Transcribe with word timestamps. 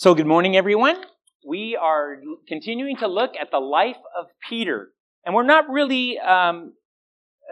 So, 0.00 0.14
good 0.14 0.26
morning, 0.26 0.56
everyone. 0.56 0.96
We 1.46 1.76
are 1.76 2.16
continuing 2.48 2.96
to 3.00 3.06
look 3.06 3.32
at 3.38 3.50
the 3.50 3.58
life 3.58 3.98
of 4.18 4.28
Peter. 4.48 4.92
And 5.26 5.34
we're 5.34 5.42
not 5.42 5.68
really 5.68 6.18
um, 6.18 6.72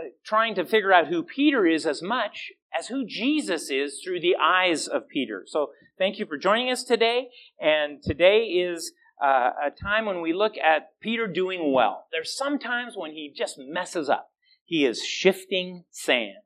uh, 0.01 0.09
trying 0.25 0.55
to 0.55 0.65
figure 0.65 0.91
out 0.91 1.09
who 1.09 1.23
Peter 1.23 1.67
is 1.67 1.85
as 1.85 2.01
much 2.01 2.51
as 2.75 2.87
who 2.87 3.05
Jesus 3.05 3.69
is 3.69 4.01
through 4.03 4.21
the 4.21 4.35
eyes 4.41 4.89
of 4.89 5.11
Peter. 5.11 5.45
So, 5.47 5.73
thank 5.99 6.19
you 6.19 6.25
for 6.25 6.39
joining 6.39 6.71
us 6.71 6.85
today. 6.85 7.29
And 7.61 8.03
today 8.03 8.45
is 8.45 8.93
uh, 9.23 9.51
a 9.67 9.71
time 9.71 10.07
when 10.07 10.23
we 10.23 10.33
look 10.33 10.55
at 10.57 10.99
Peter 11.03 11.27
doing 11.27 11.71
well. 11.71 12.07
There's 12.13 12.35
some 12.35 12.59
times 12.59 12.95
when 12.97 13.11
he 13.11 13.31
just 13.37 13.57
messes 13.59 14.09
up. 14.09 14.31
He 14.65 14.87
is 14.87 15.05
shifting 15.05 15.85
sand 15.91 16.39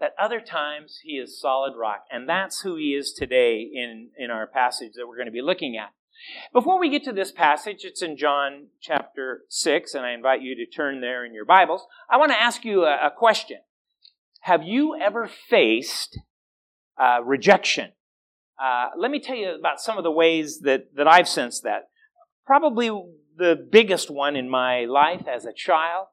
that 0.00 0.14
other 0.18 0.40
times 0.40 1.00
he 1.02 1.12
is 1.12 1.40
solid 1.40 1.76
rock. 1.76 2.04
And 2.10 2.28
that's 2.28 2.62
who 2.62 2.76
he 2.76 2.94
is 2.94 3.12
today 3.12 3.60
in, 3.60 4.08
in 4.18 4.30
our 4.30 4.46
passage 4.46 4.92
that 4.96 5.06
we're 5.06 5.16
going 5.16 5.26
to 5.26 5.32
be 5.32 5.42
looking 5.42 5.76
at. 5.76 5.92
Before 6.52 6.78
we 6.78 6.90
get 6.90 7.04
to 7.04 7.12
this 7.12 7.32
passage, 7.32 7.84
it's 7.84 8.02
in 8.02 8.16
John 8.16 8.66
chapter 8.80 9.42
6, 9.48 9.94
and 9.94 10.04
I 10.04 10.12
invite 10.12 10.42
you 10.42 10.54
to 10.56 10.66
turn 10.66 11.00
there 11.00 11.24
in 11.24 11.32
your 11.32 11.44
Bibles. 11.44 11.86
I 12.10 12.18
want 12.18 12.32
to 12.32 12.40
ask 12.40 12.64
you 12.64 12.84
a, 12.84 13.06
a 13.06 13.10
question. 13.10 13.58
Have 14.40 14.62
you 14.62 14.98
ever 15.00 15.28
faced 15.28 16.18
uh, 16.98 17.20
rejection? 17.24 17.92
Uh, 18.62 18.88
let 18.98 19.10
me 19.10 19.20
tell 19.20 19.36
you 19.36 19.54
about 19.58 19.80
some 19.80 19.96
of 19.96 20.04
the 20.04 20.10
ways 20.10 20.60
that, 20.60 20.94
that 20.96 21.08
I've 21.08 21.28
sensed 21.28 21.62
that. 21.62 21.88
Probably 22.46 22.90
the 23.36 23.56
biggest 23.70 24.10
one 24.10 24.36
in 24.36 24.48
my 24.48 24.84
life 24.84 25.24
as 25.26 25.46
a 25.46 25.52
child. 25.52 26.08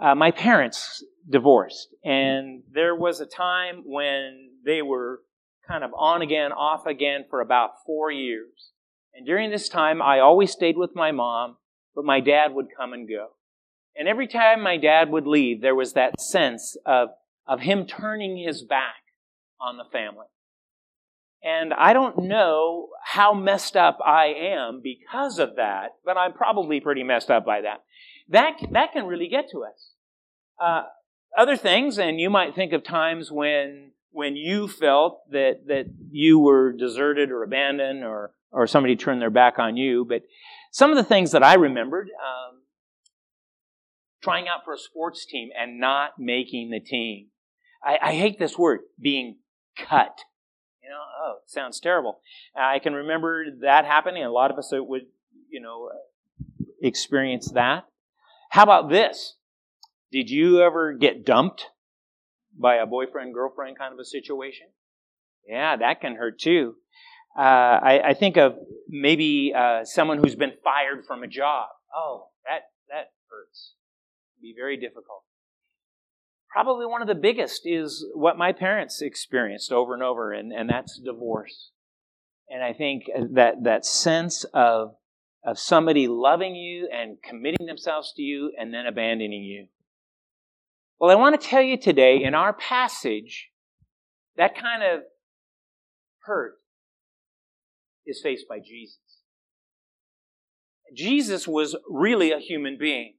Uh, 0.00 0.14
my 0.14 0.30
parents 0.30 1.02
divorced. 1.28 1.94
And 2.04 2.62
there 2.72 2.94
was 2.94 3.20
a 3.20 3.26
time 3.26 3.82
when 3.84 4.50
they 4.64 4.82
were 4.82 5.20
kind 5.66 5.84
of 5.84 5.90
on 5.96 6.22
again, 6.22 6.52
off 6.52 6.86
again 6.86 7.24
for 7.28 7.40
about 7.40 7.84
four 7.84 8.10
years. 8.10 8.70
And 9.14 9.26
during 9.26 9.50
this 9.50 9.68
time, 9.68 10.02
I 10.02 10.20
always 10.20 10.52
stayed 10.52 10.76
with 10.76 10.94
my 10.94 11.10
mom, 11.10 11.56
but 11.94 12.04
my 12.04 12.20
dad 12.20 12.54
would 12.54 12.68
come 12.76 12.92
and 12.92 13.08
go. 13.08 13.28
And 13.96 14.06
every 14.08 14.28
time 14.28 14.60
my 14.62 14.76
dad 14.76 15.10
would 15.10 15.26
leave, 15.26 15.62
there 15.62 15.74
was 15.74 15.94
that 15.94 16.20
sense 16.20 16.76
of, 16.84 17.08
of 17.46 17.60
him 17.60 17.86
turning 17.86 18.36
his 18.36 18.62
back 18.62 19.02
on 19.60 19.78
the 19.78 19.84
family. 19.90 20.26
And 21.42 21.72
I 21.72 21.92
don't 21.92 22.24
know 22.24 22.88
how 23.04 23.32
messed 23.32 23.76
up 23.76 23.98
I 24.04 24.26
am 24.26 24.80
because 24.82 25.38
of 25.38 25.56
that, 25.56 25.92
but 26.04 26.18
I'm 26.18 26.32
probably 26.32 26.80
pretty 26.80 27.04
messed 27.04 27.30
up 27.30 27.46
by 27.46 27.62
that. 27.62 27.84
That, 28.28 28.56
that 28.72 28.92
can 28.92 29.06
really 29.06 29.28
get 29.28 29.46
to 29.52 29.64
us. 29.64 29.92
Uh, 30.60 30.82
other 31.36 31.56
things, 31.56 31.98
and 31.98 32.20
you 32.20 32.30
might 32.30 32.54
think 32.54 32.72
of 32.72 32.82
times 32.82 33.30
when 33.30 33.92
when 34.10 34.36
you 34.36 34.66
felt 34.68 35.30
that 35.30 35.66
that 35.66 35.86
you 36.10 36.38
were 36.38 36.72
deserted 36.72 37.30
or 37.30 37.42
abandoned 37.42 38.02
or 38.04 38.32
or 38.50 38.66
somebody 38.66 38.96
turned 38.96 39.20
their 39.20 39.30
back 39.30 39.58
on 39.58 39.76
you. 39.76 40.04
But 40.04 40.22
some 40.70 40.90
of 40.90 40.96
the 40.96 41.04
things 41.04 41.32
that 41.32 41.42
I 41.42 41.54
remembered, 41.54 42.08
um, 42.08 42.62
trying 44.22 44.48
out 44.48 44.64
for 44.64 44.74
a 44.74 44.78
sports 44.78 45.26
team 45.26 45.50
and 45.58 45.78
not 45.78 46.18
making 46.18 46.70
the 46.70 46.80
team. 46.80 47.28
I, 47.84 47.98
I 48.02 48.12
hate 48.14 48.38
this 48.38 48.58
word, 48.58 48.80
being 49.00 49.36
cut. 49.76 50.18
You 50.82 50.90
know, 50.90 51.02
oh, 51.22 51.34
it 51.44 51.50
sounds 51.50 51.80
terrible. 51.80 52.20
I 52.56 52.78
can 52.78 52.94
remember 52.94 53.44
that 53.62 53.84
happening. 53.84 54.24
A 54.24 54.30
lot 54.30 54.50
of 54.50 54.58
us 54.58 54.70
would, 54.72 55.06
you 55.50 55.60
know, 55.60 55.90
experience 56.80 57.50
that. 57.52 57.84
How 58.50 58.62
about 58.62 58.88
this? 58.88 59.34
Did 60.12 60.30
you 60.30 60.62
ever 60.62 60.92
get 60.92 61.26
dumped 61.26 61.66
by 62.58 62.76
a 62.76 62.86
boyfriend 62.86 63.34
girlfriend 63.34 63.78
kind 63.78 63.92
of 63.92 63.98
a 63.98 64.04
situation? 64.04 64.68
Yeah, 65.46 65.76
that 65.76 66.00
can 66.00 66.16
hurt 66.16 66.38
too. 66.38 66.74
Uh, 67.38 67.42
I, 67.42 68.00
I, 68.08 68.14
think 68.14 68.38
of 68.38 68.54
maybe 68.88 69.52
uh, 69.54 69.84
someone 69.84 70.18
who's 70.18 70.34
been 70.34 70.54
fired 70.64 71.04
from 71.06 71.22
a 71.22 71.26
job. 71.26 71.68
Oh, 71.94 72.28
that 72.46 72.62
that 72.88 73.10
hurts. 73.28 73.74
It'd 74.34 74.42
be 74.42 74.54
very 74.58 74.78
difficult. 74.78 75.22
Probably 76.48 76.86
one 76.86 77.02
of 77.02 77.08
the 77.08 77.14
biggest 77.14 77.62
is 77.66 78.06
what 78.14 78.38
my 78.38 78.52
parents 78.52 79.02
experienced 79.02 79.70
over 79.70 79.92
and 79.92 80.02
over, 80.02 80.32
and, 80.32 80.50
and 80.50 80.70
that's 80.70 80.98
divorce. 80.98 81.72
And 82.48 82.64
I 82.64 82.72
think 82.72 83.04
that 83.34 83.64
that 83.64 83.84
sense 83.84 84.44
of 84.54 84.94
of 85.44 85.58
somebody 85.58 86.08
loving 86.08 86.54
you 86.54 86.88
and 86.90 87.18
committing 87.22 87.66
themselves 87.66 88.14
to 88.16 88.22
you 88.22 88.52
and 88.58 88.72
then 88.72 88.86
abandoning 88.86 89.44
you. 89.44 89.66
Well, 90.98 91.10
I 91.10 91.14
want 91.14 91.38
to 91.38 91.46
tell 91.46 91.60
you 91.60 91.76
today 91.76 92.22
in 92.22 92.34
our 92.34 92.54
passage, 92.54 93.50
that 94.36 94.54
kind 94.54 94.82
of 94.82 95.00
hurt 96.24 96.54
is 98.06 98.20
faced 98.22 98.48
by 98.48 98.60
Jesus. 98.60 98.98
Jesus 100.94 101.46
was 101.46 101.76
really 101.86 102.32
a 102.32 102.38
human 102.38 102.78
being, 102.78 103.16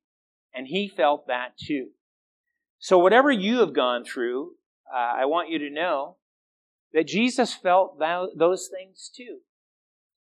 and 0.56 0.66
he 0.68 0.88
felt 0.88 1.28
that 1.28 1.58
too. 1.60 1.90
So, 2.80 2.98
whatever 2.98 3.32
you 3.32 3.60
have 3.60 3.74
gone 3.74 4.04
through, 4.04 4.54
uh, 4.92 5.22
I 5.22 5.26
want 5.26 5.50
you 5.50 5.60
to 5.60 5.70
know 5.70 6.18
that 6.94 7.06
Jesus 7.06 7.54
felt 7.54 8.00
that, 8.00 8.30
those 8.36 8.70
things 8.76 9.12
too. 9.16 9.40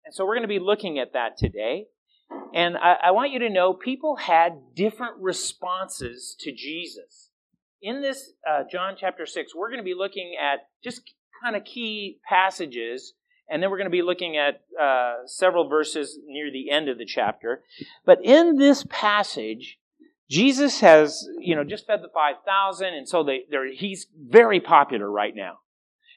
And 0.05 0.13
so, 0.13 0.25
we're 0.25 0.35
going 0.35 0.43
to 0.43 0.49
be 0.49 0.59
looking 0.59 0.99
at 0.99 1.13
that 1.13 1.37
today. 1.39 1.87
And 2.53 2.77
I, 2.77 2.97
I 3.05 3.11
want 3.13 3.31
you 3.31 3.39
to 3.41 3.51
know 3.51 3.73
people 3.73 4.17
had 4.17 4.75
different 4.75 5.15
responses 5.21 6.35
to 6.41 6.53
Jesus 6.53 7.26
in 7.83 8.03
this 8.03 8.33
uh, 8.49 8.65
John 8.71 8.95
chapter 8.99 9.27
6, 9.27 9.55
we're 9.55 9.69
going 9.69 9.81
to 9.81 9.85
be 9.85 9.95
looking 9.95 10.37
at 10.41 10.69
just 10.83 11.03
kind 11.43 11.57
of 11.57 11.65
key 11.65 12.19
passages, 12.29 13.15
and 13.49 13.63
then 13.63 13.71
we're 13.71 13.77
going 13.77 13.87
to 13.87 13.91
be 13.91 14.03
looking 14.03 14.37
at 14.37 14.63
uh, 14.81 15.27
several 15.27 15.69
verses 15.69 16.19
near 16.27 16.51
the 16.51 16.71
end 16.71 16.89
of 16.89 16.99
the 16.99 17.05
chapter. 17.05 17.63
But 18.05 18.25
in 18.25 18.57
this 18.57 18.85
passage, 18.89 19.79
Jesus 20.29 20.81
has, 20.81 21.29
you 21.39 21.55
know, 21.55 21.65
just 21.65 21.87
fed 21.87 22.01
the 22.03 22.09
5,000, 22.13 22.87
and 22.87 23.09
so 23.09 23.23
they, 23.23 23.43
he's 23.75 24.07
very 24.19 24.61
popular 24.61 25.11
right 25.11 25.35
now. 25.35 25.59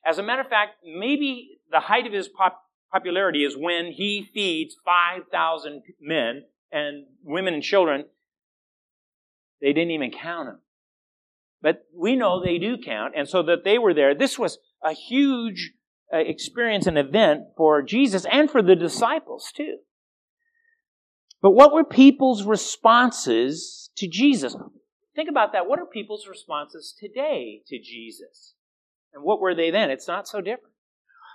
As 0.06 0.18
a 0.18 0.24
matter 0.24 0.42
of 0.42 0.48
fact, 0.48 0.78
maybe 0.84 1.60
the 1.72 1.80
height 1.80 2.08
of 2.08 2.14
his 2.14 2.28
pop- 2.28 2.64
popularity 2.92 3.44
is 3.44 3.56
when 3.56 3.92
he 3.92 4.28
feeds 4.34 4.76
5,000 4.84 5.84
men 6.02 6.44
and 6.72 7.06
women 7.24 7.54
and 7.54 7.62
children. 7.62 8.06
They 9.62 9.74
didn't 9.74 9.92
even 9.92 10.12
count 10.12 10.48
them. 10.48 10.60
But 11.62 11.86
we 11.96 12.16
know 12.16 12.42
they 12.42 12.58
do 12.58 12.78
count, 12.78 13.14
and 13.18 13.28
so 13.28 13.44
that 13.44 13.64
they 13.64 13.78
were 13.78 13.94
there. 13.94 14.16
This 14.16 14.40
was 14.40 14.60
a 14.84 14.94
huge 14.94 15.74
uh, 16.14 16.18
experience 16.18 16.88
and 16.88 16.98
event 16.98 17.42
for 17.58 17.82
Jesus 17.82 18.26
and 18.32 18.50
for 18.50 18.62
the 18.62 18.76
disciples, 18.76 19.52
too. 19.56 19.78
But 21.42 21.52
what 21.52 21.74
were 21.74 21.84
people's 21.84 22.44
responses 22.44 23.90
to 23.98 24.08
Jesus? 24.08 24.56
Think 25.16 25.30
about 25.30 25.52
that. 25.54 25.68
What 25.68 25.80
are 25.80 25.86
people's 25.86 26.28
responses 26.28 26.96
today 26.98 27.62
to 27.68 27.78
Jesus? 27.78 28.56
And 29.14 29.24
what 29.24 29.42
were 29.42 29.56
they 29.56 29.72
then? 29.72 29.90
It's 29.90 30.08
not 30.08 30.28
so 30.28 30.40
different. 30.40 30.74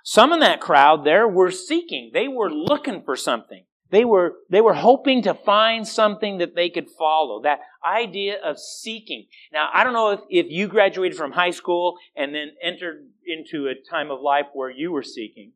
Some 0.05 0.33
in 0.33 0.41
that 0.41 0.61
crowd 0.61 1.05
there 1.05 1.27
were 1.27 1.51
seeking, 1.51 2.11
they 2.13 2.29
were 2.29 2.51
looking 2.51 3.03
for 3.03 3.17
something. 3.17 3.65
They 3.91 4.05
were, 4.05 4.35
they 4.51 4.61
were 4.61 4.75
hoping 4.75 5.23
to 5.23 5.35
find 5.35 5.87
something 5.87 6.39
that 6.39 6.55
they 6.55 6.71
could 6.71 6.89
follow. 6.91 7.43
That 7.43 7.61
idea 7.87 8.37
of 8.43 8.59
seeking. 8.59 9.27
Now, 9.53 9.69
I 9.73 9.85
don't 9.85 9.93
know 9.93 10.11
if, 10.13 10.21
if 10.31 10.47
you 10.51 10.69
graduated 10.69 11.17
from 11.17 11.33
high 11.33 11.51
school 11.51 11.97
and 12.17 12.35
then 12.35 12.53
entered 12.63 13.07
into 13.27 13.69
a 13.69 13.75
time 13.89 14.11
of 14.11 14.21
life 14.21 14.47
where 14.53 14.71
you 14.71 14.91
were 14.91 15.03
seeking. 15.03 15.53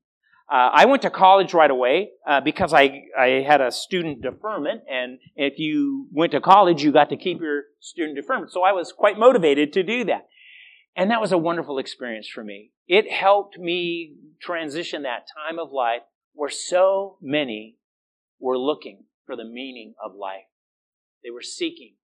Uh, 0.51 0.71
I 0.73 0.87
went 0.87 1.03
to 1.03 1.11
college 1.11 1.53
right 1.53 1.71
away 1.71 2.11
uh, 2.27 2.41
because 2.41 2.73
I, 2.73 3.03
I 3.19 3.45
had 3.47 3.61
a 3.61 3.71
student 3.71 4.23
deferment, 4.23 4.83
and 4.91 5.19
if 5.37 5.59
you 5.59 6.07
went 6.11 6.33
to 6.33 6.41
college, 6.41 6.83
you 6.83 6.91
got 6.91 7.11
to 7.11 7.19
keep 7.19 7.39
your 7.41 7.65
student 7.81 8.17
deferment. 8.17 8.53
So 8.53 8.63
I 8.63 8.73
was 8.73 8.93
quite 8.93 9.19
motivated 9.19 9.75
to 9.75 9.83
do 9.83 10.05
that. 10.05 10.29
And 10.97 11.11
that 11.11 11.21
was 11.21 11.33
a 11.33 11.39
wonderful 11.39 11.79
experience 11.79 12.29
for 12.29 12.43
me. 12.43 12.71
It 12.87 13.11
helped 13.11 13.59
me 13.59 14.15
transition 14.41 15.03
that 15.03 15.27
time 15.37 15.59
of 15.59 15.71
life 15.71 16.03
where 16.33 16.51
so 16.51 17.19
many 17.21 17.77
were 18.39 18.59
looking 18.59 19.05
for 19.27 19.37
the 19.37 19.45
meaning 19.45 19.95
of 20.03 20.15
life. 20.15 20.49
They 21.23 21.31
were 21.31 21.43
seeking. 21.43 21.95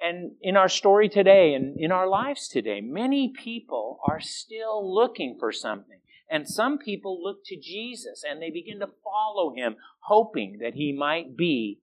And 0.00 0.32
in 0.40 0.56
our 0.56 0.68
story 0.68 1.08
today 1.08 1.54
and 1.54 1.78
in 1.78 1.92
our 1.92 2.08
lives 2.08 2.48
today, 2.48 2.80
many 2.80 3.28
people 3.28 4.00
are 4.08 4.20
still 4.20 4.94
looking 4.94 5.36
for 5.38 5.52
something. 5.52 6.00
And 6.30 6.48
some 6.48 6.78
people 6.78 7.22
look 7.22 7.38
to 7.46 7.60
Jesus 7.60 8.22
and 8.28 8.40
they 8.40 8.50
begin 8.50 8.78
to 8.80 8.88
follow 9.04 9.54
him, 9.54 9.76
hoping 10.04 10.58
that 10.62 10.74
he 10.74 10.92
might 10.92 11.36
be 11.36 11.80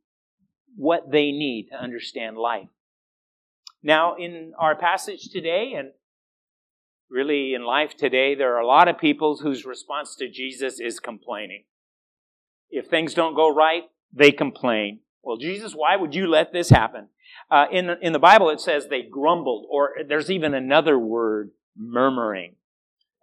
what 0.75 1.11
they 1.11 1.31
need 1.31 1.67
to 1.71 1.77
understand 1.81 2.37
life. 2.37 2.69
Now, 3.83 4.15
in 4.15 4.53
our 4.57 4.75
passage 4.75 5.29
today, 5.29 5.73
and 5.77 5.91
really 7.09 7.53
in 7.53 7.63
life 7.63 7.95
today, 7.95 8.35
there 8.35 8.55
are 8.55 8.61
a 8.61 8.67
lot 8.67 8.87
of 8.87 8.97
people 8.97 9.37
whose 9.37 9.65
response 9.65 10.15
to 10.15 10.29
Jesus 10.29 10.79
is 10.79 10.99
complaining. 10.99 11.65
If 12.69 12.87
things 12.87 13.13
don't 13.13 13.35
go 13.35 13.53
right, 13.53 13.83
they 14.13 14.31
complain. 14.31 14.99
Well, 15.23 15.37
Jesus, 15.37 15.73
why 15.73 15.95
would 15.95 16.15
you 16.15 16.27
let 16.27 16.53
this 16.53 16.69
happen? 16.69 17.09
Uh, 17.51 17.65
in, 17.71 17.87
the, 17.87 17.97
in 18.01 18.13
the 18.13 18.19
Bible, 18.19 18.49
it 18.49 18.59
says 18.59 18.87
they 18.87 19.01
grumbled, 19.01 19.67
or 19.69 19.91
there's 20.07 20.31
even 20.31 20.53
another 20.53 20.97
word, 20.97 21.51
murmuring. 21.77 22.55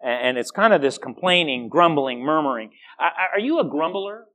And 0.02 0.37
it's 0.37 0.50
kind 0.50 0.75
of 0.75 0.82
this 0.82 0.99
complaining, 0.99 1.69
grumbling, 1.70 2.23
murmuring. 2.23 2.73
Are 2.99 3.38
you 3.38 3.58
a 3.58 3.64
grumbler? 3.64 4.26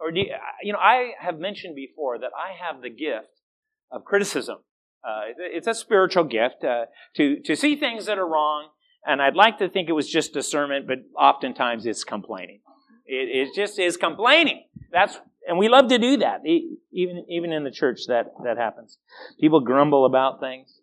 Or 0.00 0.12
do 0.12 0.20
you, 0.20 0.26
you 0.62 0.72
know, 0.72 0.78
I 0.78 1.12
have 1.20 1.38
mentioned 1.38 1.74
before 1.74 2.18
that 2.20 2.30
I 2.36 2.52
have 2.64 2.82
the 2.82 2.90
gift 2.90 3.42
of 3.90 4.04
criticism. 4.04 4.58
Uh, 5.02 5.32
it's 5.36 5.66
a 5.66 5.74
spiritual 5.74 6.24
gift 6.24 6.62
uh, 6.62 6.86
to, 7.16 7.40
to 7.44 7.56
see 7.56 7.76
things 7.76 8.06
that 8.06 8.18
are 8.18 8.28
wrong, 8.28 8.68
and 9.04 9.20
I'd 9.22 9.34
like 9.34 9.58
to 9.58 9.68
think 9.68 9.88
it 9.88 9.92
was 9.92 10.08
just 10.08 10.32
discernment, 10.32 10.86
but 10.86 10.98
oftentimes 11.18 11.86
it's 11.86 12.04
complaining. 12.04 12.60
It, 13.08 13.48
it 13.48 13.54
just 13.54 13.78
is 13.78 13.96
complaining. 13.96 14.64
That's 14.92 15.18
and 15.46 15.58
we 15.58 15.68
love 15.68 15.88
to 15.88 15.98
do 15.98 16.18
that. 16.18 16.42
Even 16.44 17.24
even 17.28 17.52
in 17.52 17.64
the 17.64 17.70
church, 17.70 18.00
that 18.08 18.26
that 18.44 18.58
happens. 18.58 18.98
People 19.40 19.60
grumble 19.60 20.04
about 20.04 20.40
things. 20.40 20.80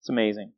It's 0.00 0.08
amazing. 0.08 0.52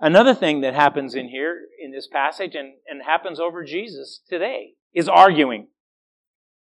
Another 0.00 0.32
thing 0.32 0.60
that 0.60 0.74
happens 0.74 1.16
in 1.16 1.28
here 1.28 1.62
in 1.82 1.90
this 1.90 2.06
passage 2.06 2.54
and, 2.54 2.74
and 2.88 3.02
happens 3.04 3.40
over 3.40 3.64
Jesus 3.64 4.20
today 4.28 4.74
is 4.94 5.08
arguing. 5.08 5.66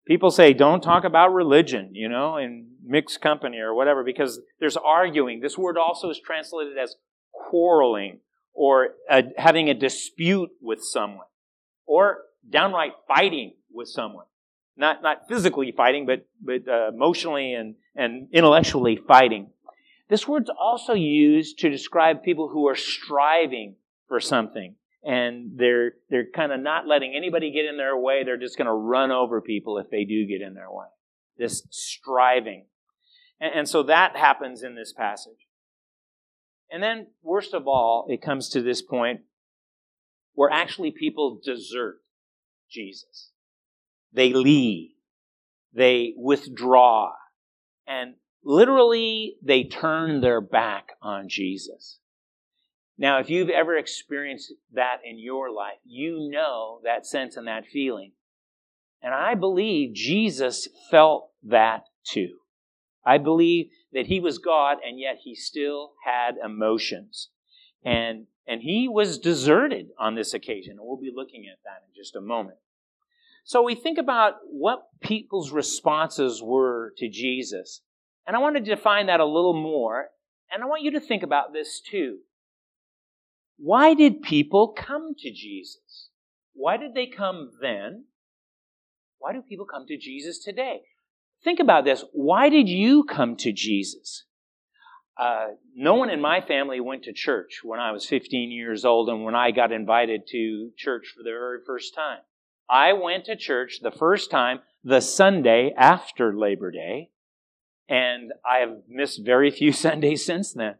People 0.06 0.30
say, 0.30 0.52
don't 0.52 0.82
talk 0.82 1.02
about 1.02 1.32
religion, 1.32 1.90
you 1.94 2.08
know, 2.08 2.36
in 2.36 2.68
mixed 2.84 3.20
company 3.20 3.58
or 3.58 3.74
whatever, 3.74 4.04
because 4.04 4.40
there's 4.60 4.76
arguing. 4.76 5.40
This 5.40 5.58
word 5.58 5.76
also 5.76 6.10
is 6.10 6.20
translated 6.24 6.78
as 6.78 6.94
quarreling 7.32 8.20
or 8.52 8.90
a, 9.10 9.24
having 9.36 9.68
a 9.68 9.74
dispute 9.74 10.50
with 10.60 10.80
someone 10.82 11.26
or 11.86 12.18
downright 12.48 12.92
fighting 13.08 13.54
with 13.74 13.88
someone. 13.88 14.26
Not, 14.76 15.02
not 15.02 15.28
physically 15.28 15.72
fighting, 15.76 16.06
but, 16.06 16.26
but 16.42 16.68
uh, 16.68 16.88
emotionally 16.88 17.54
and, 17.54 17.76
and 17.94 18.28
intellectually 18.32 18.96
fighting. 18.96 19.50
This 20.08 20.26
word's 20.26 20.50
also 20.50 20.94
used 20.94 21.58
to 21.60 21.70
describe 21.70 22.22
people 22.22 22.48
who 22.48 22.68
are 22.68 22.76
striving 22.76 23.76
for 24.08 24.20
something 24.20 24.74
and 25.04 25.52
they're 25.56 25.92
they're 26.08 26.26
kind 26.34 26.50
of 26.50 26.60
not 26.60 26.88
letting 26.88 27.14
anybody 27.14 27.52
get 27.52 27.66
in 27.66 27.76
their 27.76 27.96
way. 27.96 28.24
They're 28.24 28.38
just 28.38 28.56
going 28.56 28.66
to 28.66 28.72
run 28.72 29.10
over 29.10 29.40
people 29.40 29.78
if 29.78 29.90
they 29.90 30.04
do 30.04 30.26
get 30.26 30.40
in 30.40 30.54
their 30.54 30.70
way. 30.70 30.86
This 31.36 31.66
striving, 31.70 32.66
and, 33.40 33.52
and 33.54 33.68
so 33.68 33.82
that 33.84 34.16
happens 34.16 34.62
in 34.62 34.74
this 34.74 34.92
passage. 34.92 35.46
And 36.70 36.82
then, 36.82 37.08
worst 37.22 37.52
of 37.52 37.68
all, 37.68 38.06
it 38.08 38.22
comes 38.22 38.48
to 38.50 38.62
this 38.62 38.80
point 38.80 39.20
where 40.32 40.50
actually 40.50 40.90
people 40.90 41.40
desert 41.44 41.98
Jesus. 42.70 43.30
They 44.14 44.32
leave. 44.32 44.90
They 45.74 46.14
withdraw. 46.16 47.12
And 47.86 48.14
literally, 48.44 49.36
they 49.42 49.64
turn 49.64 50.20
their 50.20 50.40
back 50.40 50.92
on 51.02 51.28
Jesus. 51.28 51.98
Now, 52.96 53.18
if 53.18 53.28
you've 53.28 53.50
ever 53.50 53.76
experienced 53.76 54.52
that 54.72 54.98
in 55.04 55.18
your 55.18 55.50
life, 55.50 55.78
you 55.84 56.30
know 56.30 56.80
that 56.84 57.06
sense 57.06 57.36
and 57.36 57.48
that 57.48 57.66
feeling. 57.66 58.12
And 59.02 59.12
I 59.12 59.34
believe 59.34 59.94
Jesus 59.94 60.68
felt 60.90 61.30
that 61.42 61.84
too. 62.04 62.36
I 63.04 63.18
believe 63.18 63.66
that 63.92 64.06
he 64.06 64.20
was 64.20 64.38
God 64.38 64.78
and 64.86 64.98
yet 64.98 65.18
he 65.22 65.34
still 65.34 65.92
had 66.04 66.36
emotions. 66.42 67.30
And, 67.84 68.26
and 68.46 68.62
he 68.62 68.88
was 68.88 69.18
deserted 69.18 69.88
on 69.98 70.14
this 70.14 70.32
occasion. 70.32 70.76
We'll 70.78 70.96
be 70.96 71.12
looking 71.14 71.46
at 71.52 71.58
that 71.64 71.82
in 71.86 71.94
just 71.94 72.16
a 72.16 72.20
moment. 72.20 72.56
So 73.44 73.62
we 73.62 73.74
think 73.74 73.98
about 73.98 74.36
what 74.50 74.86
people's 75.02 75.52
responses 75.52 76.42
were 76.42 76.94
to 76.96 77.10
Jesus. 77.10 77.82
And 78.26 78.34
I 78.34 78.38
want 78.38 78.56
to 78.56 78.62
define 78.62 79.06
that 79.06 79.20
a 79.20 79.26
little 79.26 79.52
more. 79.52 80.08
And 80.50 80.62
I 80.62 80.66
want 80.66 80.82
you 80.82 80.92
to 80.92 81.00
think 81.00 81.22
about 81.22 81.52
this 81.52 81.80
too. 81.80 82.18
Why 83.58 83.92
did 83.94 84.22
people 84.22 84.74
come 84.76 85.14
to 85.18 85.30
Jesus? 85.30 86.08
Why 86.54 86.78
did 86.78 86.94
they 86.94 87.06
come 87.06 87.50
then? 87.60 88.04
Why 89.18 89.34
do 89.34 89.42
people 89.42 89.66
come 89.66 89.86
to 89.88 89.98
Jesus 89.98 90.42
today? 90.42 90.80
Think 91.42 91.60
about 91.60 91.84
this. 91.84 92.02
Why 92.12 92.48
did 92.48 92.68
you 92.68 93.04
come 93.04 93.36
to 93.36 93.52
Jesus? 93.52 94.24
Uh, 95.20 95.48
no 95.74 95.94
one 95.94 96.10
in 96.10 96.20
my 96.20 96.40
family 96.40 96.80
went 96.80 97.04
to 97.04 97.12
church 97.12 97.60
when 97.62 97.78
I 97.78 97.92
was 97.92 98.06
15 98.06 98.50
years 98.50 98.84
old 98.84 99.08
and 99.08 99.22
when 99.22 99.34
I 99.34 99.50
got 99.50 99.70
invited 99.70 100.22
to 100.28 100.70
church 100.76 101.12
for 101.14 101.22
the 101.22 101.30
very 101.30 101.58
first 101.64 101.94
time. 101.94 102.20
I 102.68 102.92
went 102.92 103.24
to 103.26 103.36
church 103.36 103.80
the 103.82 103.90
first 103.90 104.30
time 104.30 104.60
the 104.82 105.00
Sunday 105.00 105.72
after 105.76 106.34
Labor 106.34 106.70
Day, 106.70 107.10
and 107.88 108.32
I 108.44 108.58
have 108.58 108.82
missed 108.88 109.24
very 109.24 109.50
few 109.50 109.72
Sundays 109.86 110.24
since 110.24 110.52
then 110.52 110.76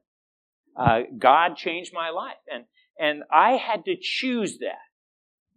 uh, 0.76 1.00
God 1.18 1.56
changed 1.56 1.92
my 1.92 2.10
life. 2.10 2.36
And, 2.52 2.64
and 2.98 3.22
I 3.30 3.52
had 3.52 3.84
to 3.86 3.96
choose 4.00 4.58
that. 4.58 4.78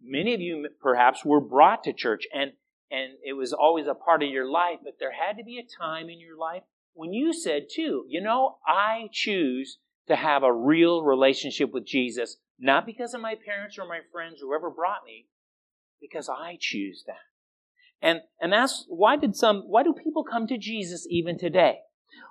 Many 0.02 0.34
of 0.34 0.42
you 0.42 0.68
perhaps 0.80 1.26
were 1.26 1.42
brought 1.42 1.84
to 1.86 1.94
church 1.94 2.26
and, 2.34 2.52
and 2.92 3.14
it 3.26 3.34
was 3.34 3.52
always 3.52 3.88
a 3.88 3.96
part 3.96 4.24
of 4.24 4.30
your 4.30 4.50
life, 4.50 4.80
but 4.84 4.94
there 5.00 5.12
had 5.12 5.38
to 5.38 5.44
be 5.44 5.58
a 5.58 5.84
time 5.84 6.10
in 6.10 6.20
your 6.20 6.38
life 6.38 6.64
when 6.94 7.14
you 7.14 7.34
said 7.34 7.68
too, 7.72 8.06
you 8.08 8.22
know, 8.22 8.58
I 8.66 9.10
choose 9.12 9.78
to 10.08 10.16
have 10.16 10.44
a 10.44 10.54
real 10.54 11.04
relationship 11.04 11.72
with 11.72 11.86
Jesus, 11.86 12.38
not 12.60 12.86
because 12.86 13.14
of 13.14 13.22
my 13.22 13.36
parents 13.36 13.78
or 13.78 13.88
my 13.88 14.00
friends 14.12 14.42
or 14.42 14.48
whoever 14.48 14.70
brought 14.70 15.06
me, 15.06 15.28
because 16.02 16.30
I 16.30 16.58
choose 16.60 17.04
that. 17.08 17.16
And, 18.02 18.22
and 18.40 18.54
that's 18.54 18.86
why 18.88 19.18
did 19.18 19.36
some, 19.36 19.64
why 19.68 19.84
do 19.84 19.94
people 19.94 20.24
come 20.24 20.48
to 20.48 20.58
Jesus 20.58 21.08
even 21.10 21.38
today? 21.38 21.80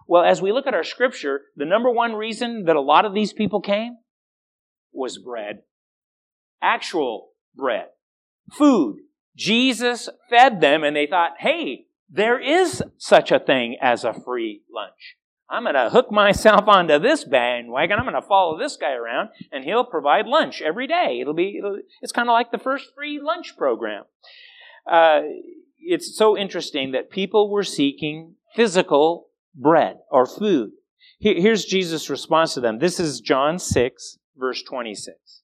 Well, 0.07 0.23
as 0.23 0.41
we 0.41 0.53
look 0.53 0.67
at 0.67 0.75
our 0.75 0.85
scripture, 0.85 1.43
the 1.57 1.65
number 1.65 1.91
one 1.91 2.15
reason 2.15 2.65
that 2.65 2.77
a 2.77 2.81
lot 2.81 3.05
of 3.05 3.15
these 3.15 3.33
people 3.33 3.61
came 3.61 3.97
was 4.93 5.19
bread. 5.19 5.63
Actual 6.63 7.31
bread. 7.55 7.87
Food. 8.53 8.99
Jesus 9.37 10.09
fed 10.31 10.61
them 10.61 10.85
and 10.85 10.97
they 10.97 11.07
thought, 11.07 11.33
hey, 11.39 11.87
there 12.09 12.41
is 12.41 12.83
such 12.97 13.33
a 13.33 13.41
thing 13.41 13.77
as 13.81 14.05
a 14.05 14.15
free 14.15 14.63
lunch. 14.73 15.17
I'm 15.49 15.63
going 15.63 15.75
to 15.75 15.91
hook 15.91 16.11
myself 16.11 16.67
onto 16.67 16.99
this 16.99 17.25
bandwagon. 17.25 17.99
I'm 17.99 18.05
going 18.05 18.21
to 18.21 18.27
follow 18.27 18.59
this 18.59 18.77
guy 18.77 18.93
around, 18.93 19.29
and 19.53 19.65
he'll 19.65 19.85
provide 19.85 20.27
lunch 20.27 20.61
every 20.61 20.87
day. 20.87 21.19
It'll 21.21 21.35
be, 21.35 21.57
it'll, 21.59 21.79
it's 22.03 22.13
kind 22.13 22.29
of 22.29 22.33
like 22.33 22.51
the 22.51 22.59
first 22.59 22.87
free 22.95 23.21
lunch 23.23 23.57
program. 23.57 24.05
Uh, 24.91 25.23
it's 25.79 26.17
so 26.17 26.37
interesting 26.37 26.93
that 26.93 27.11
people 27.11 27.51
were 27.51 27.63
seeking 27.63 28.35
physical 28.55 29.29
bread 29.55 29.99
or 30.11 30.27
food. 30.27 30.73
Here's 31.19 31.65
Jesus' 31.65 32.11
response 32.11 32.55
to 32.55 32.61
them. 32.61 32.79
This 32.79 33.01
is 33.01 33.21
John 33.21 33.59
6, 33.59 34.19
verse 34.37 34.63
26. 34.63 35.43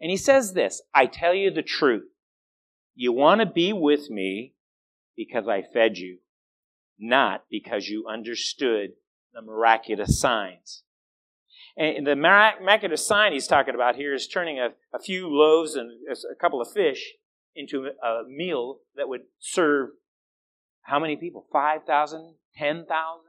And 0.00 0.10
he 0.10 0.16
says 0.16 0.54
this 0.54 0.82
I 0.92 1.06
tell 1.06 1.34
you 1.34 1.50
the 1.50 1.62
truth. 1.62 2.08
You 2.94 3.12
want 3.12 3.40
to 3.40 3.46
be 3.46 3.72
with 3.72 4.10
me 4.10 4.54
because 5.16 5.46
I 5.48 5.62
fed 5.62 5.98
you, 5.98 6.18
not 6.98 7.44
because 7.50 7.88
you 7.88 8.06
understood 8.08 8.90
the 9.34 9.42
miraculous 9.42 10.18
signs. 10.18 10.82
And 11.76 12.06
the 12.06 12.14
miraculous 12.14 13.04
sign 13.04 13.32
he's 13.32 13.48
talking 13.48 13.74
about 13.74 13.96
here 13.96 14.14
is 14.14 14.28
turning 14.28 14.60
a, 14.60 14.68
a 14.94 15.00
few 15.00 15.28
loaves 15.28 15.74
and 15.74 15.90
a 16.10 16.34
couple 16.36 16.60
of 16.60 16.70
fish 16.72 17.14
into 17.56 17.88
a 18.02 18.22
meal 18.28 18.78
that 18.96 19.08
would 19.08 19.22
serve 19.40 19.90
how 20.82 21.00
many 21.00 21.16
people? 21.16 21.46
5,000, 21.50 22.34
10,000? 22.56 23.24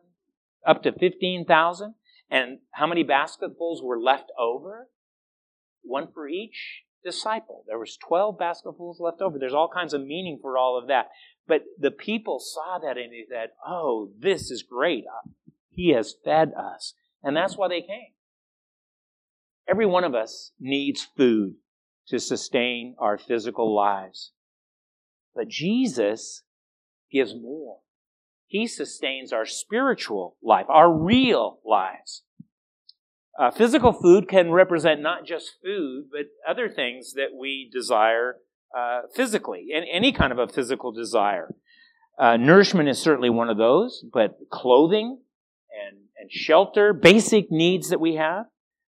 up 0.65 0.83
to 0.83 0.91
15,000. 0.91 1.93
And 2.29 2.59
how 2.71 2.87
many 2.87 3.03
basketfuls 3.03 3.81
were 3.83 3.99
left 3.99 4.31
over? 4.37 4.89
One 5.83 6.07
for 6.11 6.27
each 6.27 6.83
disciple. 7.03 7.63
There 7.67 7.77
was 7.77 7.97
12 7.97 8.37
basketfuls 8.39 8.99
left 8.99 9.21
over. 9.21 9.37
There's 9.37 9.53
all 9.53 9.69
kinds 9.71 9.93
of 9.93 10.01
meaning 10.01 10.39
for 10.41 10.57
all 10.57 10.77
of 10.77 10.87
that. 10.87 11.09
But 11.47 11.61
the 11.79 11.91
people 11.91 12.39
saw 12.39 12.79
that 12.79 12.97
and 12.97 13.13
they 13.13 13.25
said, 13.29 13.49
oh, 13.65 14.09
this 14.17 14.49
is 14.49 14.63
great. 14.63 15.05
He 15.75 15.93
has 15.93 16.15
fed 16.23 16.53
us. 16.57 16.93
And 17.23 17.35
that's 17.35 17.57
why 17.57 17.67
they 17.67 17.81
came. 17.81 18.13
Every 19.69 19.85
one 19.85 20.03
of 20.03 20.13
us 20.13 20.51
needs 20.59 21.07
food 21.17 21.55
to 22.07 22.19
sustain 22.19 22.95
our 22.99 23.17
physical 23.17 23.75
lives. 23.75 24.31
But 25.35 25.47
Jesus 25.47 26.43
gives 27.11 27.33
more. 27.33 27.79
He 28.47 28.67
sustains 28.67 29.33
our 29.33 29.45
spiritual 29.45 30.37
life, 30.41 30.67
our 30.69 30.91
real 30.91 31.59
lives. 31.65 32.23
Uh, 33.37 33.51
physical 33.51 33.91
food 33.91 34.29
can 34.29 34.51
represent 34.51 35.01
not 35.01 35.25
just 35.25 35.55
food, 35.63 36.05
but 36.11 36.27
other 36.47 36.69
things 36.69 37.13
that 37.13 37.35
we 37.37 37.69
desire 37.73 38.37
uh, 38.77 39.01
physically, 39.13 39.69
and 39.75 39.85
any 39.91 40.11
kind 40.11 40.31
of 40.31 40.39
a 40.39 40.47
physical 40.47 40.91
desire. 40.91 41.53
Uh, 42.17 42.37
nourishment 42.37 42.87
is 42.87 42.99
certainly 42.99 43.29
one 43.29 43.49
of 43.49 43.57
those, 43.57 44.05
but 44.13 44.37
clothing 44.51 45.19
and, 46.25 46.31
shelter, 46.31 46.93
basic 46.93 47.51
needs 47.51 47.89
that 47.89 47.99
we 47.99 48.15
have. 48.15 48.45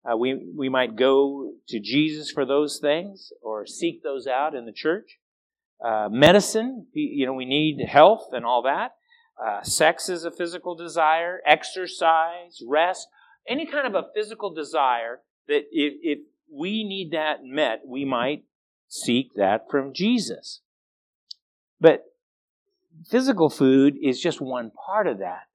Uh, 0.06 0.16
we, 0.16 0.52
we 0.56 0.70
might 0.70 0.96
go 0.96 1.54
to 1.68 1.80
Jesus 1.80 2.32
for 2.32 2.46
those 2.46 2.80
things 2.80 3.32
or 3.42 3.66
seek 3.66 4.04
those 4.04 4.28
out 4.28 4.54
in 4.54 4.66
the 4.66 4.72
church. 4.72 5.20
Uh, 5.84 6.08
medicine, 6.10 6.88
you 6.94 7.26
know, 7.26 7.34
we 7.34 7.46
need 7.46 7.86
health 7.88 8.30
and 8.32 8.46
all 8.46 8.62
that. 8.64 8.92
Uh, 9.44 9.62
sex 9.64 10.08
is 10.08 10.24
a 10.24 10.32
physical 10.32 10.76
desire, 10.76 11.42
exercise, 11.46 12.62
rest, 12.66 13.08
any 13.48 13.66
kind 13.66 13.86
of 13.86 13.96
a 13.96 14.08
physical 14.16 14.54
desire 14.54 15.22
that 15.48 15.64
if, 15.72 15.94
if, 16.02 16.20
we 16.48 16.84
need 16.84 17.12
that 17.12 17.44
met, 17.44 17.82
we 17.88 18.06
might 18.06 18.44
seek 18.88 19.34
that 19.36 19.66
from 19.70 19.94
Jesus. 19.94 20.62
But 21.82 22.04
physical 23.10 23.50
food 23.50 23.96
is 24.02 24.22
just 24.22 24.40
one 24.40 24.72
part 24.86 25.08
of 25.08 25.18
that. 25.18 25.48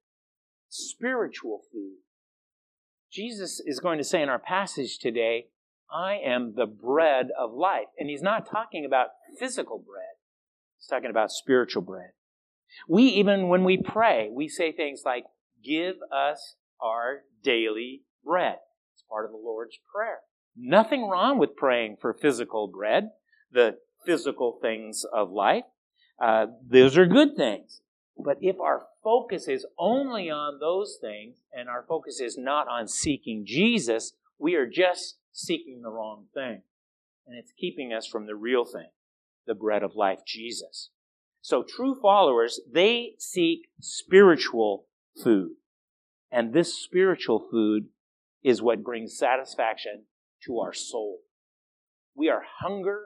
Spiritual 0.73 1.63
food. 1.69 1.97
Jesus 3.11 3.61
is 3.65 3.81
going 3.81 3.97
to 3.97 4.05
say 4.05 4.21
in 4.21 4.29
our 4.29 4.39
passage 4.39 4.99
today, 4.99 5.47
I 5.91 6.15
am 6.15 6.53
the 6.55 6.65
bread 6.65 7.27
of 7.37 7.51
life. 7.51 7.87
And 7.99 8.09
he's 8.09 8.21
not 8.21 8.49
talking 8.49 8.85
about 8.85 9.09
physical 9.37 9.77
bread, 9.77 10.15
he's 10.77 10.87
talking 10.87 11.09
about 11.09 11.29
spiritual 11.29 11.81
bread. 11.81 12.11
We, 12.87 13.03
even 13.03 13.49
when 13.49 13.65
we 13.65 13.81
pray, 13.83 14.29
we 14.31 14.47
say 14.47 14.71
things 14.71 15.01
like, 15.05 15.25
Give 15.61 15.95
us 16.09 16.55
our 16.81 17.23
daily 17.43 18.03
bread. 18.23 18.57
It's 18.93 19.03
part 19.09 19.25
of 19.25 19.31
the 19.31 19.37
Lord's 19.37 19.77
Prayer. 19.93 20.19
Nothing 20.55 21.07
wrong 21.07 21.37
with 21.37 21.57
praying 21.57 21.97
for 21.99 22.13
physical 22.13 22.67
bread, 22.67 23.09
the 23.51 23.75
physical 24.05 24.57
things 24.61 25.03
of 25.13 25.31
life. 25.31 25.65
Uh, 26.17 26.47
those 26.65 26.97
are 26.97 27.05
good 27.05 27.35
things. 27.35 27.81
But 28.17 28.37
if 28.41 28.59
our 28.59 28.83
focus 29.03 29.47
is 29.47 29.65
only 29.77 30.29
on 30.29 30.59
those 30.59 30.97
things 30.99 31.37
and 31.51 31.69
our 31.69 31.83
focus 31.87 32.19
is 32.19 32.37
not 32.37 32.67
on 32.67 32.87
seeking 32.87 33.45
Jesus, 33.45 34.13
we 34.37 34.55
are 34.55 34.67
just 34.67 35.17
seeking 35.31 35.81
the 35.81 35.89
wrong 35.89 36.25
thing. 36.33 36.61
And 37.25 37.37
it's 37.37 37.53
keeping 37.57 37.93
us 37.93 38.05
from 38.05 38.25
the 38.25 38.35
real 38.35 38.65
thing, 38.65 38.89
the 39.47 39.55
bread 39.55 39.83
of 39.83 39.95
life, 39.95 40.19
Jesus. 40.25 40.89
So 41.41 41.63
true 41.63 41.97
followers, 42.01 42.59
they 42.71 43.13
seek 43.17 43.69
spiritual 43.79 44.85
food. 45.23 45.53
And 46.31 46.53
this 46.53 46.73
spiritual 46.73 47.47
food 47.51 47.87
is 48.43 48.61
what 48.61 48.83
brings 48.83 49.17
satisfaction 49.17 50.05
to 50.45 50.59
our 50.59 50.73
soul. 50.73 51.19
We 52.15 52.29
are 52.29 52.43
hunger, 52.59 53.05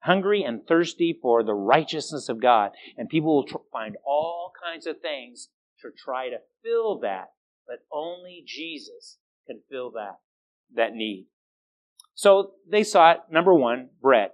hungry 0.00 0.42
and 0.42 0.66
thirsty 0.66 1.18
for 1.20 1.42
the 1.42 1.54
righteousness 1.54 2.28
of 2.28 2.40
God. 2.40 2.70
And 2.96 3.08
people 3.08 3.34
will 3.34 3.46
tr- 3.46 3.56
find 3.72 3.96
all 4.06 4.52
kinds 4.62 4.86
of 4.86 5.00
things 5.00 5.48
to 5.82 5.90
try 5.96 6.28
to 6.28 6.38
fill 6.62 7.00
that, 7.00 7.30
but 7.66 7.78
only 7.92 8.42
Jesus 8.46 9.18
can 9.46 9.60
fill 9.70 9.90
that, 9.92 10.18
that 10.74 10.94
need. 10.94 11.26
So 12.14 12.52
they 12.68 12.82
sought, 12.82 13.30
number 13.30 13.54
one, 13.54 13.90
bread. 14.00 14.30